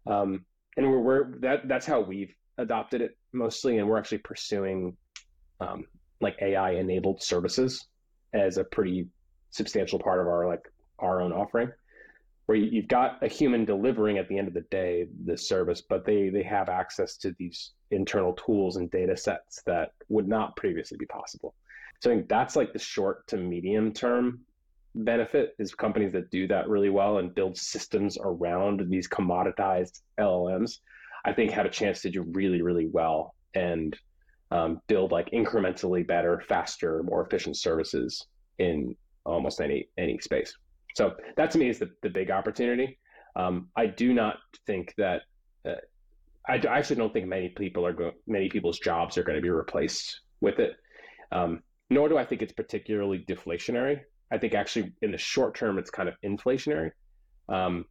[0.06, 0.46] Um,
[0.78, 4.96] and we're, we're that that's how we've adopted it mostly, and we're actually pursuing
[5.60, 5.86] um,
[6.22, 7.88] like AI enabled services
[8.34, 9.08] as a pretty
[9.50, 10.62] substantial part of our like
[11.00, 11.72] our own offering
[12.46, 16.06] where you've got a human delivering at the end of the day this service, but
[16.06, 20.98] they they have access to these internal tools and data sets that would not previously
[20.98, 21.56] be possible.
[22.02, 24.42] So I think that's like the short to medium term
[24.94, 30.80] benefit is companies that do that really well and build systems around these commoditized LLMs.
[31.26, 33.98] I think have a chance to do really, really well and
[34.52, 38.28] um, build like incrementally better, faster, more efficient services
[38.60, 40.56] in almost any any space.
[40.96, 42.98] So that to me is the, the big opportunity.
[43.36, 45.24] Um, I do not think that
[45.68, 45.74] uh,
[46.48, 49.50] I, I, actually don't think many people are many people's jobs are going to be
[49.50, 50.78] replaced with it.
[51.34, 54.02] Um, nor do I think it's particularly deflationary.
[54.32, 56.92] I think actually in the short term it's kind of inflationary
[57.50, 57.86] um,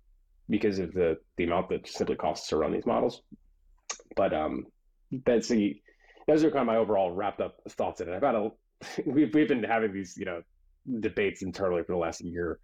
[0.48, 3.20] because of the the amount that simply costs to run these models.
[4.16, 4.64] But um,
[5.26, 5.78] that's the
[6.26, 8.14] those are kind of my overall wrapped up thoughts in it.
[8.14, 8.50] I've had a
[9.07, 10.40] we've we've been having these you know
[11.00, 12.59] debates internally for the last year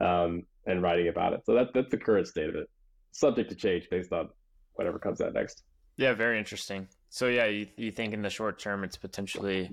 [0.00, 1.40] um, and writing about it.
[1.44, 2.68] So that that's the current state of it.
[3.12, 4.28] Subject to change based on
[4.74, 5.62] whatever comes out next.
[5.96, 6.88] Yeah, very interesting.
[7.08, 9.70] So yeah, you you think in the short term it's potentially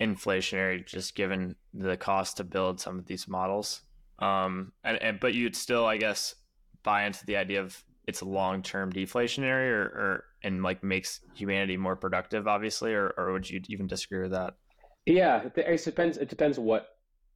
[0.00, 3.82] inflationary, just given the cost to build some of these models.
[4.18, 6.34] Um, and, and but you'd still, I guess,
[6.82, 11.76] buy into the idea of it's long term deflationary, or, or and like makes humanity
[11.76, 14.54] more productive, obviously, or or would you even disagree with that?
[15.06, 16.18] Yeah, it depends.
[16.18, 16.88] It depends what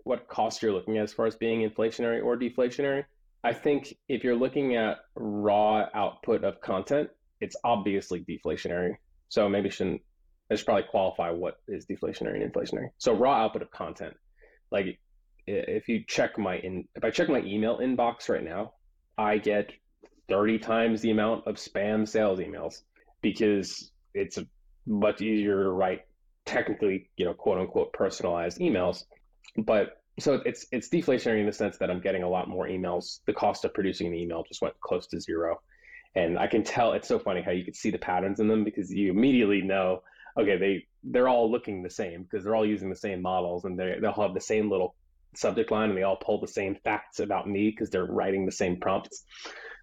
[0.06, 3.04] what cost you're looking at as far as being inflationary or deflationary.
[3.42, 8.98] I think if you're looking at raw output of content, it's obviously deflationary.
[9.28, 10.02] So maybe shouldn't
[10.48, 12.90] I should probably qualify what is deflationary and inflationary.
[12.98, 14.14] So raw output of content,
[14.70, 15.00] like
[15.48, 18.74] if you check my in if I check my email inbox right now,
[19.18, 19.72] I get
[20.28, 22.74] 30 times the amount of spam sales emails
[23.22, 24.38] because it's
[24.86, 26.02] much easier to write
[26.44, 29.02] technically, you know, quote unquote personalized emails
[29.56, 33.20] but so it's it's deflationary in the sense that I'm getting a lot more emails.
[33.26, 35.60] The cost of producing an email just went close to zero,
[36.14, 38.64] and I can tell it's so funny how you can see the patterns in them
[38.64, 40.02] because you immediately know,
[40.38, 43.78] okay, they they're all looking the same because they're all using the same models and
[43.78, 44.94] they they'll have the same little
[45.34, 48.52] subject line and they all pull the same facts about me because they're writing the
[48.52, 49.24] same prompts.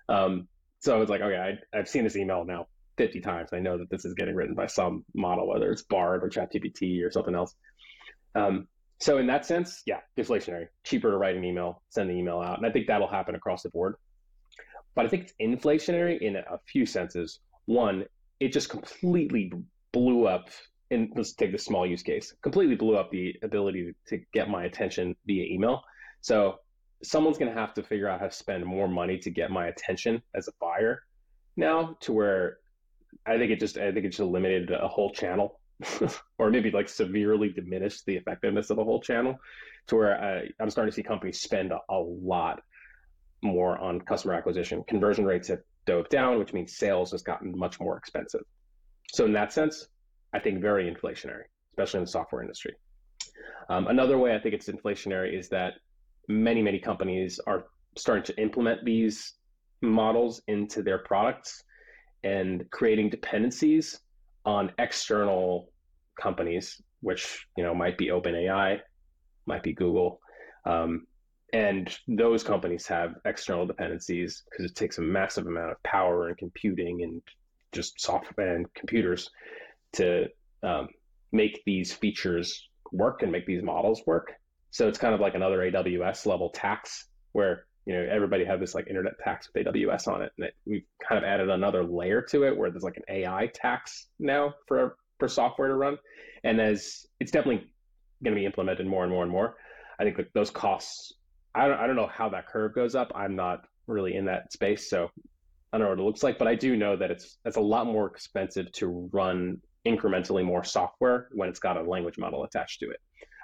[0.10, 0.48] Um,
[0.80, 3.50] so it's like, okay, I, I've seen this email now 50 times.
[3.54, 7.04] I know that this is getting written by some model, whether it's Bard or ChatGPT
[7.06, 7.56] or something else.
[8.36, 8.68] Um,
[9.04, 10.68] so in that sense, yeah, deflationary.
[10.86, 13.62] Cheaper to write an email, send the email out, and I think that'll happen across
[13.62, 13.96] the board.
[14.96, 17.40] But I think it's inflationary in a few senses.
[17.66, 18.06] One,
[18.40, 19.52] it just completely
[19.92, 20.50] blew up.
[20.90, 22.34] And let's take the small use case.
[22.44, 25.82] Completely blew up the ability to, to get my attention via email.
[26.22, 26.60] So
[27.04, 29.68] someone's going to have to figure out how to spend more money to get my
[29.68, 31.04] attention as a buyer
[31.58, 32.60] now to where
[33.26, 35.60] I think it just I think it just eliminated a whole channel
[36.38, 39.38] or maybe like severely diminish the effectiveness of the whole channel
[39.88, 42.62] to where I, I'm starting to see companies spend a, a lot
[43.42, 44.84] more on customer acquisition.
[44.88, 48.42] Conversion rates have dove down, which means sales has gotten much more expensive.
[49.12, 49.88] So in that sense,
[50.34, 52.76] I think very inflationary, especially in the software industry.
[53.70, 55.74] Um, another way I think it's inflationary is that
[56.28, 57.66] many, many companies are
[57.98, 59.34] starting to implement these
[59.82, 61.64] models into their products
[62.24, 64.00] and creating dependencies
[64.46, 65.70] on external
[66.20, 68.80] companies, which you know might be OpenAI,
[69.46, 70.20] might be Google,
[70.66, 71.06] um,
[71.54, 76.38] and those companies have external dependencies because it takes a massive amount of power and
[76.38, 77.22] computing and
[77.72, 79.30] just software and computers
[79.94, 80.26] to
[80.64, 80.88] um,
[81.32, 84.34] make these features work and make these models work.
[84.72, 88.76] So it's kind of like another AWS level tax where you know everybody had this
[88.76, 92.22] like internet tax with AWS on it, and it, we've kind of added another layer
[92.22, 95.98] to it where there's like an AI tax now for for software to run,
[96.44, 97.68] and as it's definitely
[98.24, 99.56] going to be implemented more and more and more.
[100.00, 101.14] I think those costs.
[101.56, 103.12] I don't I don't know how that curve goes up.
[103.14, 105.10] I'm not really in that space, so
[105.72, 107.62] I don't know what it looks like, but I do know that it's it's a
[107.62, 112.80] lot more expensive to run incrementally more software when it's got a language model attached
[112.80, 112.98] to it.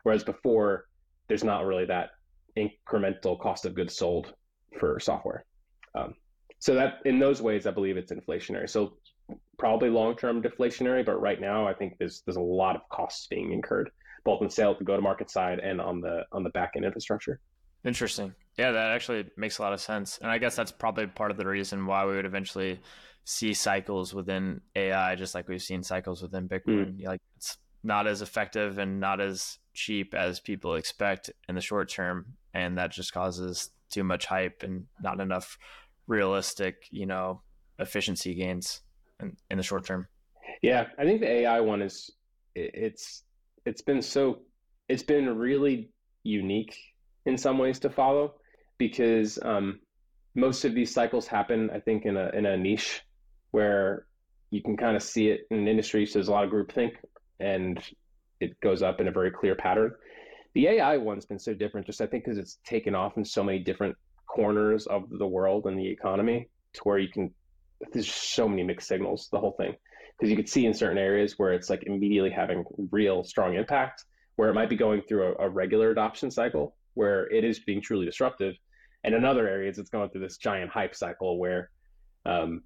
[0.03, 0.85] Whereas before,
[1.27, 2.11] there's not really that
[2.57, 4.33] incremental cost of goods sold
[4.79, 5.45] for software.
[5.95, 6.13] Um,
[6.59, 8.69] so that in those ways, I believe it's inflationary.
[8.69, 8.97] So
[9.57, 13.27] probably long term deflationary, but right now I think there's there's a lot of costs
[13.27, 13.91] being incurred
[14.25, 16.85] both in sales, the go to market side, and on the on the back end
[16.85, 17.39] infrastructure.
[17.85, 18.33] Interesting.
[18.57, 21.37] Yeah, that actually makes a lot of sense, and I guess that's probably part of
[21.37, 22.79] the reason why we would eventually
[23.23, 26.99] see cycles within AI, just like we've seen cycles within Bitcoin.
[26.99, 27.05] Mm.
[27.05, 31.89] Like it's not as effective and not as cheap as people expect in the short
[31.89, 35.57] term, and that just causes too much hype and not enough
[36.07, 37.41] realistic, you know,
[37.79, 38.81] efficiency gains
[39.21, 40.07] in, in the short term.
[40.61, 42.11] Yeah, I think the AI one is
[42.55, 43.23] it's
[43.65, 44.39] it's been so
[44.89, 45.89] it's been really
[46.23, 46.75] unique
[47.25, 48.35] in some ways to follow
[48.77, 49.79] because um,
[50.35, 53.01] most of these cycles happen, I think, in a in a niche
[53.51, 54.05] where
[54.51, 56.05] you can kind of see it in an industry.
[56.05, 56.93] So there's a lot of groupthink,
[57.39, 57.79] and
[58.39, 59.93] it goes up in a very clear pattern.
[60.55, 63.43] The AI one's been so different, just I think, because it's taken off in so
[63.43, 63.95] many different
[64.27, 67.31] corners of the world and the economy, to where you can
[67.93, 69.75] there's so many mixed signals, the whole thing.
[70.17, 74.03] Because you could see in certain areas where it's like immediately having real strong impact,
[74.35, 77.81] where it might be going through a, a regular adoption cycle where it is being
[77.81, 78.55] truly disruptive.
[79.03, 81.69] And in other areas, it's going through this giant hype cycle where
[82.25, 82.63] um,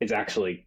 [0.00, 0.66] it's actually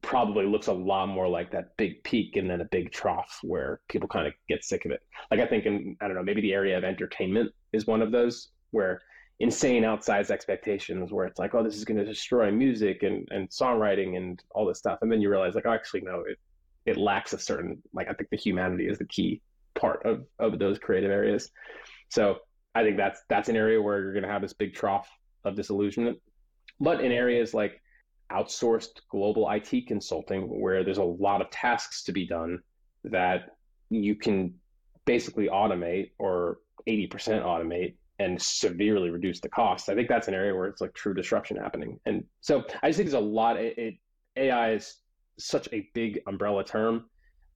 [0.00, 3.80] probably looks a lot more like that big peak and then a big trough where
[3.88, 5.02] people kind of get sick of it.
[5.30, 8.12] Like I think in I don't know, maybe the area of entertainment is one of
[8.12, 9.00] those where
[9.42, 13.48] insane outsized expectations where it's like, oh, this is going to destroy music and, and
[13.50, 15.00] songwriting and all this stuff.
[15.02, 16.38] And then you realize like, oh, actually, no, it,
[16.86, 19.40] it lacks a certain, like, I think the humanity is the key
[19.74, 21.50] part of, of those creative areas.
[22.08, 22.36] So
[22.76, 25.08] I think that's, that's an area where you're going to have this big trough
[25.44, 26.18] of disillusionment.
[26.78, 27.82] But in areas like
[28.32, 32.60] outsourced global IT consulting, where there's a lot of tasks to be done
[33.04, 33.56] that
[33.90, 34.54] you can
[35.04, 36.58] basically automate or
[36.88, 37.10] 80%
[37.42, 39.88] automate and severely reduce the cost.
[39.88, 41.98] I think that's an area where it's like true disruption happening.
[42.06, 43.56] And so I just think there's a lot.
[43.56, 43.94] It, it,
[44.36, 44.96] AI is
[45.38, 47.06] such a big umbrella term,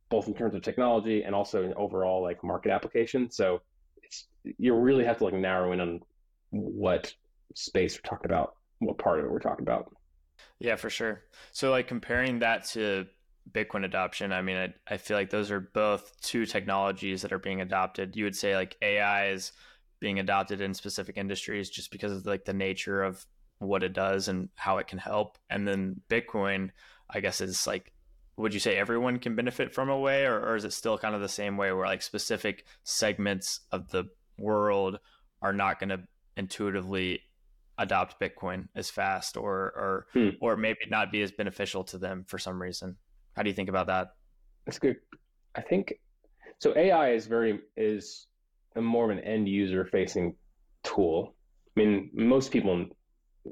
[0.09, 3.31] both in terms of technology and also in overall like market application.
[3.31, 3.63] So
[4.03, 4.27] it's
[4.59, 6.01] you really have to like narrow in on
[6.51, 7.13] what
[7.55, 9.95] space we're talking about, what part of it we're talking about.
[10.59, 11.23] Yeah, for sure.
[11.53, 13.07] So like comparing that to
[13.53, 17.39] Bitcoin adoption, I mean, I, I feel like those are both two technologies that are
[17.39, 18.17] being adopted.
[18.17, 19.53] You would say like AI is
[20.01, 23.27] being adopted in specific industries just because of like the nature of
[23.59, 25.39] what it does and how it can help.
[25.49, 26.71] And then Bitcoin,
[27.09, 27.93] I guess, is like,
[28.37, 31.15] would you say everyone can benefit from a way, or, or is it still kind
[31.15, 34.05] of the same way where like specific segments of the
[34.39, 34.99] world
[35.41, 36.01] are not going to
[36.37, 37.23] intuitively
[37.79, 40.31] adopt Bitcoin as fast, or or hmm.
[40.41, 42.97] or maybe not be as beneficial to them for some reason?
[43.35, 44.09] How do you think about that?
[44.65, 44.97] That's good.
[45.55, 45.95] I think
[46.59, 46.77] so.
[46.77, 48.27] AI is very is
[48.77, 50.35] a more of an end user facing
[50.83, 51.35] tool.
[51.77, 52.91] I mean, most people in,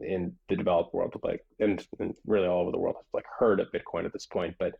[0.02, 3.60] in the developed world, like, and, and, really all over the world, have like heard
[3.60, 4.54] of Bitcoin at this point.
[4.58, 4.74] But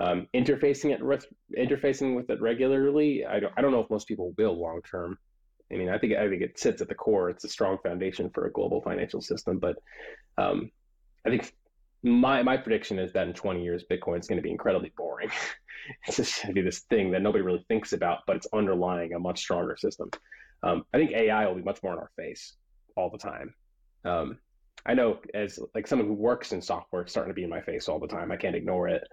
[0.00, 1.26] um, interfacing it with
[1.56, 5.18] interfacing with it regularly, I don't, I don't know if most people will long term.
[5.74, 7.30] I mean, I think I think it sits at the core.
[7.30, 9.58] It's a strong foundation for a global financial system.
[9.58, 9.76] But
[10.38, 10.70] um,
[11.26, 11.52] I think
[12.02, 15.30] my my prediction is that in 20 years, Bitcoin is going to be incredibly boring.
[16.06, 19.14] it's just going to be this thing that nobody really thinks about, but it's underlying
[19.14, 20.10] a much stronger system.
[20.62, 22.54] Um, I think AI will be much more in our face
[22.96, 23.54] all the time.
[24.04, 24.38] Um,
[24.86, 27.60] I know as like someone who works in software, it's starting to be in my
[27.60, 28.30] face all the time.
[28.30, 29.06] I can't ignore it.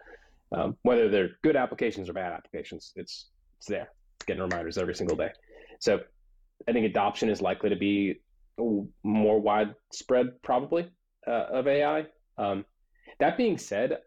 [0.54, 3.90] Um, whether they're good applications or bad applications, it's it's there.
[4.18, 5.32] It's getting reminders every single day.
[5.80, 6.02] So
[6.68, 8.22] I think adoption is likely to be
[9.04, 10.90] more widespread, probably,
[11.28, 12.06] uh, of AI.
[12.38, 12.66] Um,
[13.20, 14.00] that being said,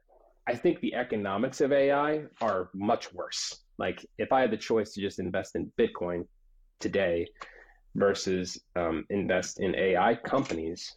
[0.47, 3.63] I think the economics of AI are much worse.
[3.79, 6.27] Like if I had the choice to just invest in Bitcoin
[6.81, 7.27] today
[7.95, 10.97] versus um, invest in AI companies,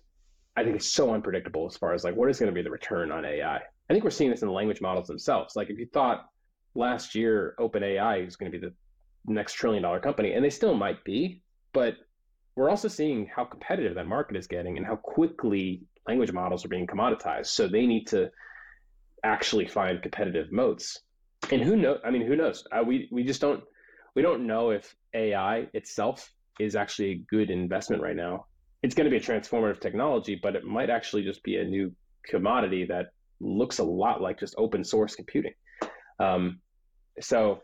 [0.55, 2.71] I think it's so unpredictable as far as like what is going to be the
[2.71, 3.57] return on AI.
[3.57, 5.55] I think we're seeing this in the language models themselves.
[5.55, 6.25] Like if you thought
[6.75, 8.73] last year OpenAI was going to be the
[9.31, 11.41] next trillion dollar company, and they still might be,
[11.73, 11.95] but
[12.55, 16.69] we're also seeing how competitive that market is getting and how quickly language models are
[16.69, 17.47] being commoditized.
[17.47, 18.31] So they need to
[19.23, 20.99] actually find competitive moats.
[21.51, 21.99] And who knows?
[22.03, 22.63] I mean, who knows?
[22.71, 23.63] Uh, we we just don't
[24.15, 28.47] we don't know if AI itself is actually a good investment right now.
[28.81, 31.93] It's going to be a transformative technology, but it might actually just be a new
[32.25, 33.07] commodity that
[33.39, 35.53] looks a lot like just open source computing.
[36.19, 36.59] Um,
[37.19, 37.61] so,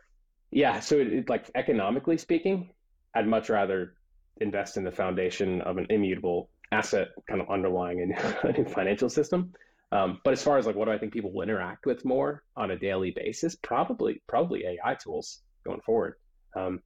[0.51, 2.70] yeah, so it, it, like economically speaking,
[3.16, 3.95] I'd much rather
[4.41, 9.53] invest in the foundation of an immutable asset kind of underlying a new financial system
[9.93, 12.43] um, but as far as like what do I think people will interact with more
[12.57, 16.16] on a daily basis, probably probably AI tools going forward.
[16.55, 16.82] Um,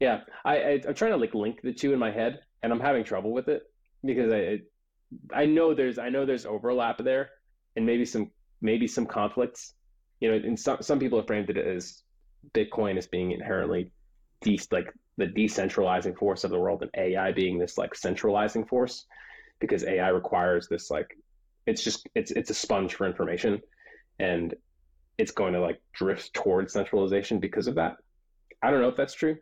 [0.00, 2.80] yeah, I, I am trying to like link the two in my head, and I'm
[2.80, 3.64] having trouble with it
[4.02, 4.60] because I
[5.30, 7.28] I know there's I know there's overlap there,
[7.76, 8.30] and maybe some
[8.62, 9.74] maybe some conflicts.
[10.20, 12.02] You know, and some some people have framed it as
[12.54, 13.92] Bitcoin as being inherently
[14.40, 19.06] de- like the decentralizing force of the world, and AI being this like centralizing force,
[19.60, 21.16] because AI requires this like
[21.66, 23.60] it's just it's it's a sponge for information
[24.18, 24.54] and
[25.18, 27.96] it's going to like drift towards centralization because of that.
[28.62, 29.36] I don't know if that's true.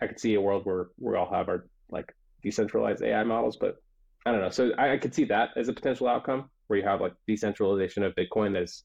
[0.00, 2.12] I could see a world where we all have our like
[2.42, 3.76] decentralized ai models but
[4.24, 4.50] i don't know.
[4.50, 8.02] So i, I could see that as a potential outcome where you have like decentralization
[8.02, 8.84] of bitcoin that's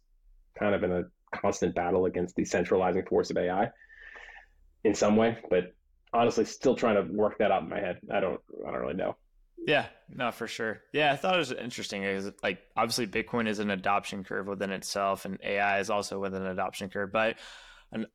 [0.57, 1.03] kind of in a
[1.35, 3.69] constant battle against the centralizing force of ai
[4.83, 5.73] in some way but
[6.13, 8.93] honestly still trying to work that out in my head i don't i don't really
[8.93, 9.15] know
[9.67, 10.81] yeah, no, for sure.
[10.91, 12.03] Yeah, I thought it was interesting.
[12.03, 16.41] Is like obviously Bitcoin is an adoption curve within itself, and AI is also within
[16.41, 17.11] an adoption curve.
[17.11, 17.37] But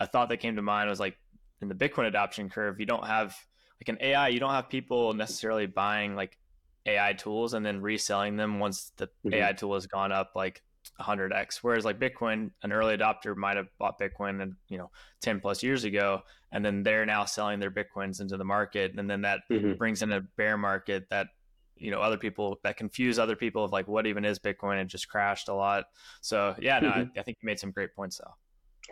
[0.00, 1.16] a thought that came to mind was like
[1.62, 3.36] in the Bitcoin adoption curve, you don't have
[3.80, 4.28] like an AI.
[4.28, 6.36] You don't have people necessarily buying like
[6.84, 9.34] AI tools and then reselling them once the mm-hmm.
[9.34, 10.62] AI tool has gone up like
[11.00, 15.40] 100x whereas like bitcoin an early adopter might have bought bitcoin and you know 10
[15.40, 16.20] plus years ago
[16.52, 19.72] and then they're now selling their bitcoins into the market and then that mm-hmm.
[19.74, 21.28] brings in a bear market that
[21.76, 24.80] you know other people that confuse other people of like what even is bitcoin?
[24.80, 25.84] And just crashed a lot.
[26.20, 27.00] So yeah no mm-hmm.
[27.16, 28.32] I, I, think you made some great points though.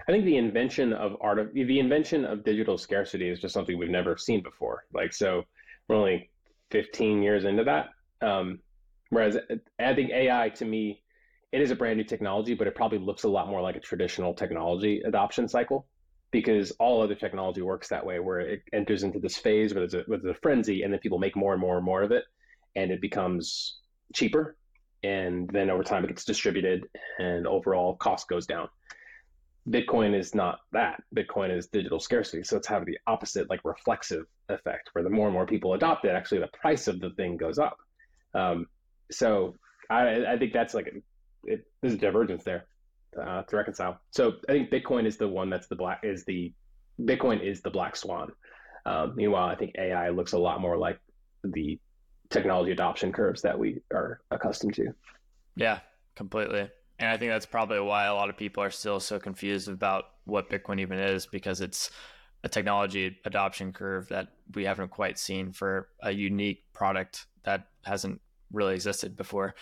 [0.07, 3.79] I think the invention of art of the invention of digital scarcity is just something
[3.79, 4.85] we've never seen before.
[4.93, 5.45] Like so
[5.89, 6.31] we're only
[6.71, 7.91] 15 years into that.
[8.21, 8.59] Um,
[9.11, 9.39] whereas
[9.79, 11.01] i think ai to me
[11.55, 13.81] it is a brand new technology but it probably looks a lot more like a
[13.81, 15.87] traditional technology adoption cycle
[16.33, 19.95] because all other technology works that way where it enters into this phase where there's
[19.95, 22.11] a, where there's a frenzy and then people make more and more and more of
[22.11, 22.25] it
[22.75, 23.79] and it becomes
[24.13, 24.57] cheaper
[25.05, 26.89] and then over time it gets distributed
[27.21, 28.69] and overall cost goes down.
[29.69, 31.03] Bitcoin is not that.
[31.15, 32.43] Bitcoin is digital scarcity.
[32.43, 36.05] So it's having the opposite like reflexive effect where the more and more people adopt
[36.05, 37.77] it actually the price of the thing goes up.
[38.35, 38.67] Um,
[39.13, 39.55] so
[39.89, 40.93] I, I think that's like
[41.47, 42.67] it, there's a divergence there
[43.21, 46.53] uh, to reconcile so i think bitcoin is the one that's the black is the
[47.03, 48.31] bitcoin is the black swan
[48.87, 50.99] um, meanwhile i think ai looks a lot more like
[51.45, 51.79] the
[52.31, 54.93] technology adoption curves that we are accustomed to.
[55.57, 55.81] Yeah,
[56.17, 56.69] completely.
[56.99, 60.05] And I think that's probably why a lot of people are still so confused about
[60.25, 61.91] what Bitcoin even is because it's
[62.43, 68.21] a technology adoption curve that we haven't quite seen for a unique product that hasn't
[68.53, 69.55] really existed before.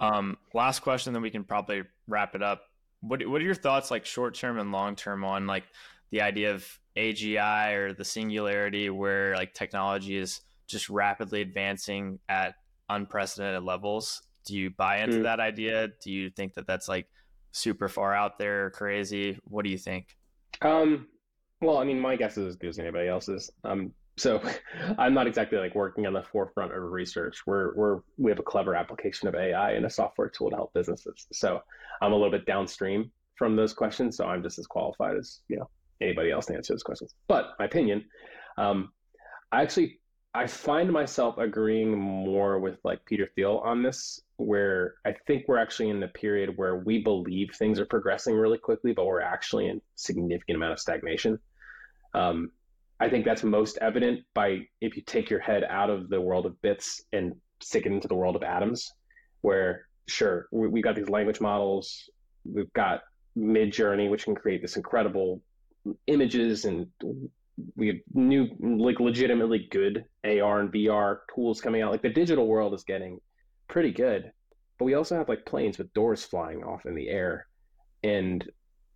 [0.00, 2.62] Um, last question, then we can probably wrap it up.
[3.00, 5.64] What What are your thoughts, like short term and long term, on like
[6.10, 6.66] the idea of
[6.96, 12.54] AGI or the singularity, where like technology is just rapidly advancing at
[12.88, 14.22] unprecedented levels.
[14.46, 15.22] Do you buy into mm.
[15.24, 15.88] that idea?
[16.02, 17.06] Do you think that that's like
[17.52, 19.38] super far out there, crazy?
[19.44, 20.16] What do you think?
[20.62, 21.08] Um,
[21.60, 23.50] well, I mean, my guess is as good as anybody else's.
[23.64, 24.40] Um, so
[24.98, 27.46] I'm not exactly like working on the forefront of research.
[27.46, 30.72] We're we're we have a clever application of AI and a software tool to help
[30.72, 31.26] businesses.
[31.32, 31.60] So
[32.00, 34.16] I'm a little bit downstream from those questions.
[34.16, 35.68] So I'm just as qualified as you know
[36.00, 37.14] anybody else to answer those questions.
[37.28, 38.04] But my opinion,
[38.56, 38.92] um,
[39.52, 40.00] I actually
[40.36, 45.58] I find myself agreeing more with like Peter Thiel on this, where I think we're
[45.58, 49.68] actually in the period where we believe things are progressing really quickly, but we're actually
[49.68, 51.38] in significant amount of stagnation.
[52.14, 52.50] Um,
[53.04, 56.46] I think that's most evident by if you take your head out of the world
[56.46, 58.90] of bits and stick it into the world of atoms,
[59.42, 62.08] where sure we, we got these language models,
[62.50, 63.02] we've got
[63.36, 65.42] Midjourney, which can create this incredible
[66.06, 66.86] images and
[67.76, 71.92] we have new like legitimately good AR and VR tools coming out.
[71.92, 73.20] Like the digital world is getting
[73.68, 74.32] pretty good,
[74.78, 77.48] but we also have like planes with doors flying off in the air.
[78.02, 78.42] And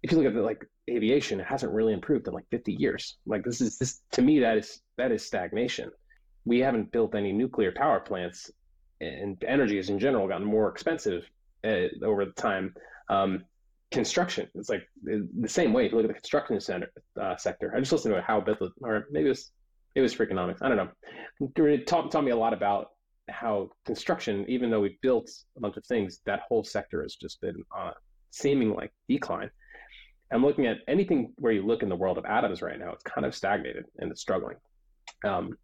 [0.03, 3.17] if you look at the, like aviation, hasn't really improved in like 50 years.
[3.27, 5.91] Like this is this to me that is that is stagnation.
[6.45, 8.51] We haven't built any nuclear power plants,
[9.01, 11.25] and energy has in general gotten more expensive
[11.65, 12.75] uh, over the time.
[13.09, 13.45] Um,
[13.91, 14.49] construction.
[14.55, 15.87] It's like the same way.
[15.87, 18.59] If you look at the construction center uh, sector, I just listened to how Beth,
[18.83, 19.51] or maybe it was
[19.95, 20.59] it was Freakonomics.
[20.63, 20.91] I don't know.
[21.67, 22.91] It taught, taught me a lot about
[23.29, 27.41] how construction, even though we've built a bunch of things, that whole sector has just
[27.41, 27.93] been uh,
[28.31, 29.51] seeming like decline.
[30.33, 33.03] I'm looking at anything where you look in the world of atoms right now, it's
[33.03, 34.57] kind of stagnated and it's struggling.
[35.25, 35.57] Um,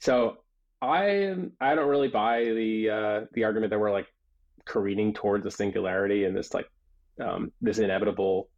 [0.00, 0.38] so
[0.82, 4.06] I I don't really buy the uh, the argument that we're like
[4.64, 6.70] careening towards a singularity and this like
[7.20, 8.48] um, this inevitable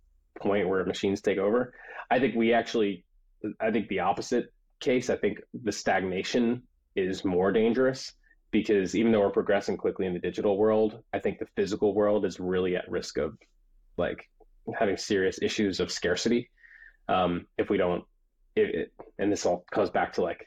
[0.41, 1.75] point where machines take over.
[2.11, 3.05] I think we actually,
[3.61, 5.11] I think the opposite case.
[5.11, 6.63] I think the stagnation
[6.95, 8.13] is more dangerous
[8.51, 12.25] because even though we're progressing quickly in the digital world, I think the physical world
[12.25, 13.37] is really at risk of
[13.97, 14.29] like
[14.79, 16.51] having serious issues of scarcity
[17.09, 18.05] um, if we don't.
[18.55, 20.47] It, it, and this all comes back to like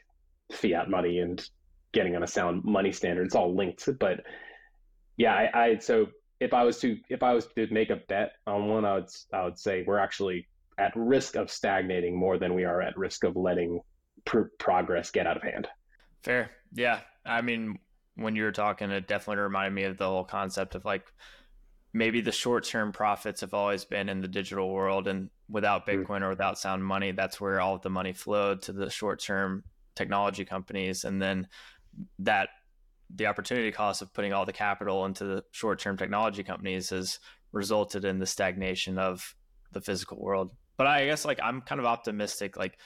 [0.52, 1.44] fiat money and
[1.92, 3.26] getting on a sound money standard.
[3.26, 4.20] It's all linked, but
[5.16, 6.06] yeah, I, I so
[6.40, 9.08] if I was to if I was to make a bet on one, I would
[9.32, 10.46] I would say we're actually
[10.78, 13.80] at risk of stagnating more than we are at risk of letting
[14.24, 15.66] pr- progress get out of hand.
[16.22, 17.00] Fair, yeah.
[17.24, 17.78] I mean,
[18.14, 21.06] when you were talking, it definitely reminded me of the whole concept of like
[21.96, 26.04] maybe the short term profits have always been in the digital world, and without mm.
[26.04, 29.20] Bitcoin or without sound money, that's where all of the money flowed to the short
[29.20, 31.48] term technology companies, and then
[32.18, 32.48] that
[33.14, 37.18] the opportunity cost of putting all the capital into the short-term technology companies has
[37.52, 39.34] resulted in the stagnation of
[39.72, 40.50] the physical world.
[40.76, 42.78] But I guess like I'm kind of optimistic like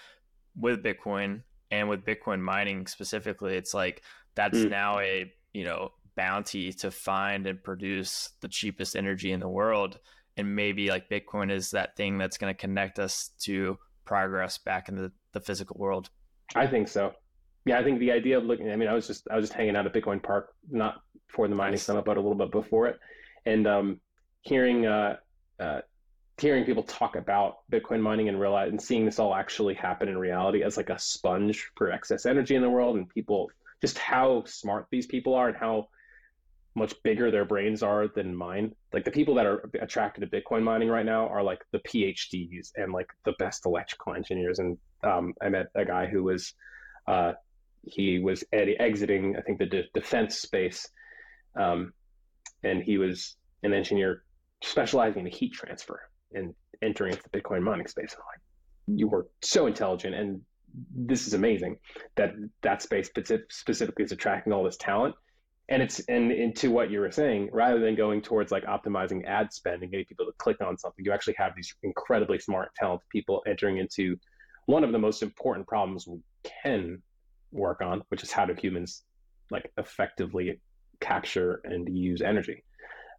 [0.55, 4.03] with Bitcoin and with Bitcoin mining specifically, it's like
[4.35, 4.71] that's mm.
[4.71, 9.99] now a, you know, bounty to find and produce the cheapest energy in the world.
[10.37, 14.89] And maybe like Bitcoin is that thing that's going to connect us to progress back
[14.89, 16.11] in the, the physical world.
[16.55, 17.15] I think so
[17.67, 18.71] yeah, I think the idea of looking.
[18.71, 21.47] I mean, I was just I was just hanging out at Bitcoin Park, not for
[21.47, 22.99] the mining summit, but a little bit before it,
[23.45, 24.01] and um,
[24.41, 25.17] hearing uh,
[25.59, 25.81] uh,
[26.39, 30.17] hearing people talk about Bitcoin mining and realize and seeing this all actually happen in
[30.17, 33.51] reality as like a sponge for excess energy in the world and people
[33.83, 35.89] just how smart these people are and how
[36.75, 38.75] much bigger their brains are than mine.
[38.93, 42.71] Like the people that are attracted to Bitcoin mining right now are like the PhDs
[42.77, 44.59] and like the best electrical engineers.
[44.61, 46.55] And um, I met a guy who was
[47.09, 47.33] uh,
[47.83, 50.89] he was ed- exiting I think the de- defense space,
[51.59, 51.93] um,
[52.63, 54.23] and he was an engineer
[54.63, 56.01] specializing in heat transfer
[56.33, 58.13] and entering into the Bitcoin mining space.
[58.13, 60.43] And I'm like, you were so intelligent, and
[60.95, 61.79] this is amazing
[62.17, 63.11] that that space
[63.51, 65.15] specifically is attracting all this talent.
[65.71, 69.53] And it's and into what you were saying, rather than going towards like optimizing ad
[69.53, 73.09] spend and getting people to click on something, you actually have these incredibly smart, talented
[73.09, 74.17] people entering into
[74.67, 76.21] one of the most important problems we
[76.63, 77.01] can
[77.53, 79.05] work on, which is how do humans
[79.51, 80.61] like effectively
[81.01, 82.63] capture and use energy.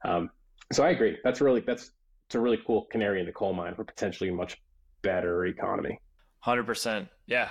[0.03, 0.29] Um,
[0.71, 1.17] so I agree.
[1.23, 1.91] That's really that's
[2.27, 4.61] it's a really cool canary in the coal mine for potentially a much
[5.01, 5.99] better economy.
[6.39, 7.09] Hundred percent.
[7.27, 7.49] Yeah.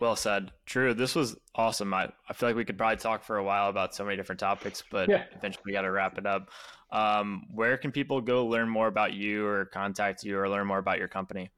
[0.00, 0.52] Well said.
[0.66, 0.94] Drew.
[0.94, 1.92] This was awesome.
[1.94, 4.40] I, I feel like we could probably talk for a while about so many different
[4.40, 5.24] topics, but yeah.
[5.36, 6.50] eventually we got to wrap it up.
[6.90, 10.78] Um, where can people go learn more about you or contact you or learn more
[10.78, 11.50] about your company?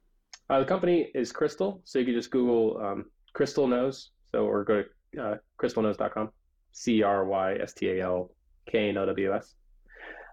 [0.51, 1.81] Uh, the company is Crystal.
[1.85, 4.11] So you can just Google um, Crystal Knows.
[4.31, 4.83] So, or go
[5.15, 6.31] to uh, crystalknows.com.
[6.75, 8.31] C R Y S T A L
[8.71, 9.55] K N O W S.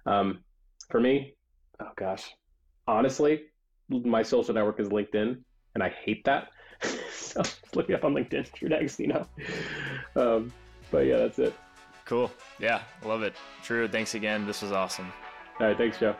[0.05, 0.39] Um,
[0.89, 1.35] for me,
[1.79, 2.31] oh gosh,
[2.87, 3.43] honestly,
[3.89, 5.37] my social network is LinkedIn,
[5.75, 6.47] and I hate that.
[7.31, 7.41] So
[7.75, 9.27] look me up on LinkedIn, Drew D'Agostino.
[10.15, 10.51] Um,
[10.89, 11.53] but yeah, that's it.
[12.05, 12.31] Cool.
[12.59, 13.35] Yeah, love it.
[13.63, 13.87] Drew.
[13.87, 14.45] thanks again.
[14.45, 15.11] This was awesome.
[15.59, 16.15] All right, thanks, Joe.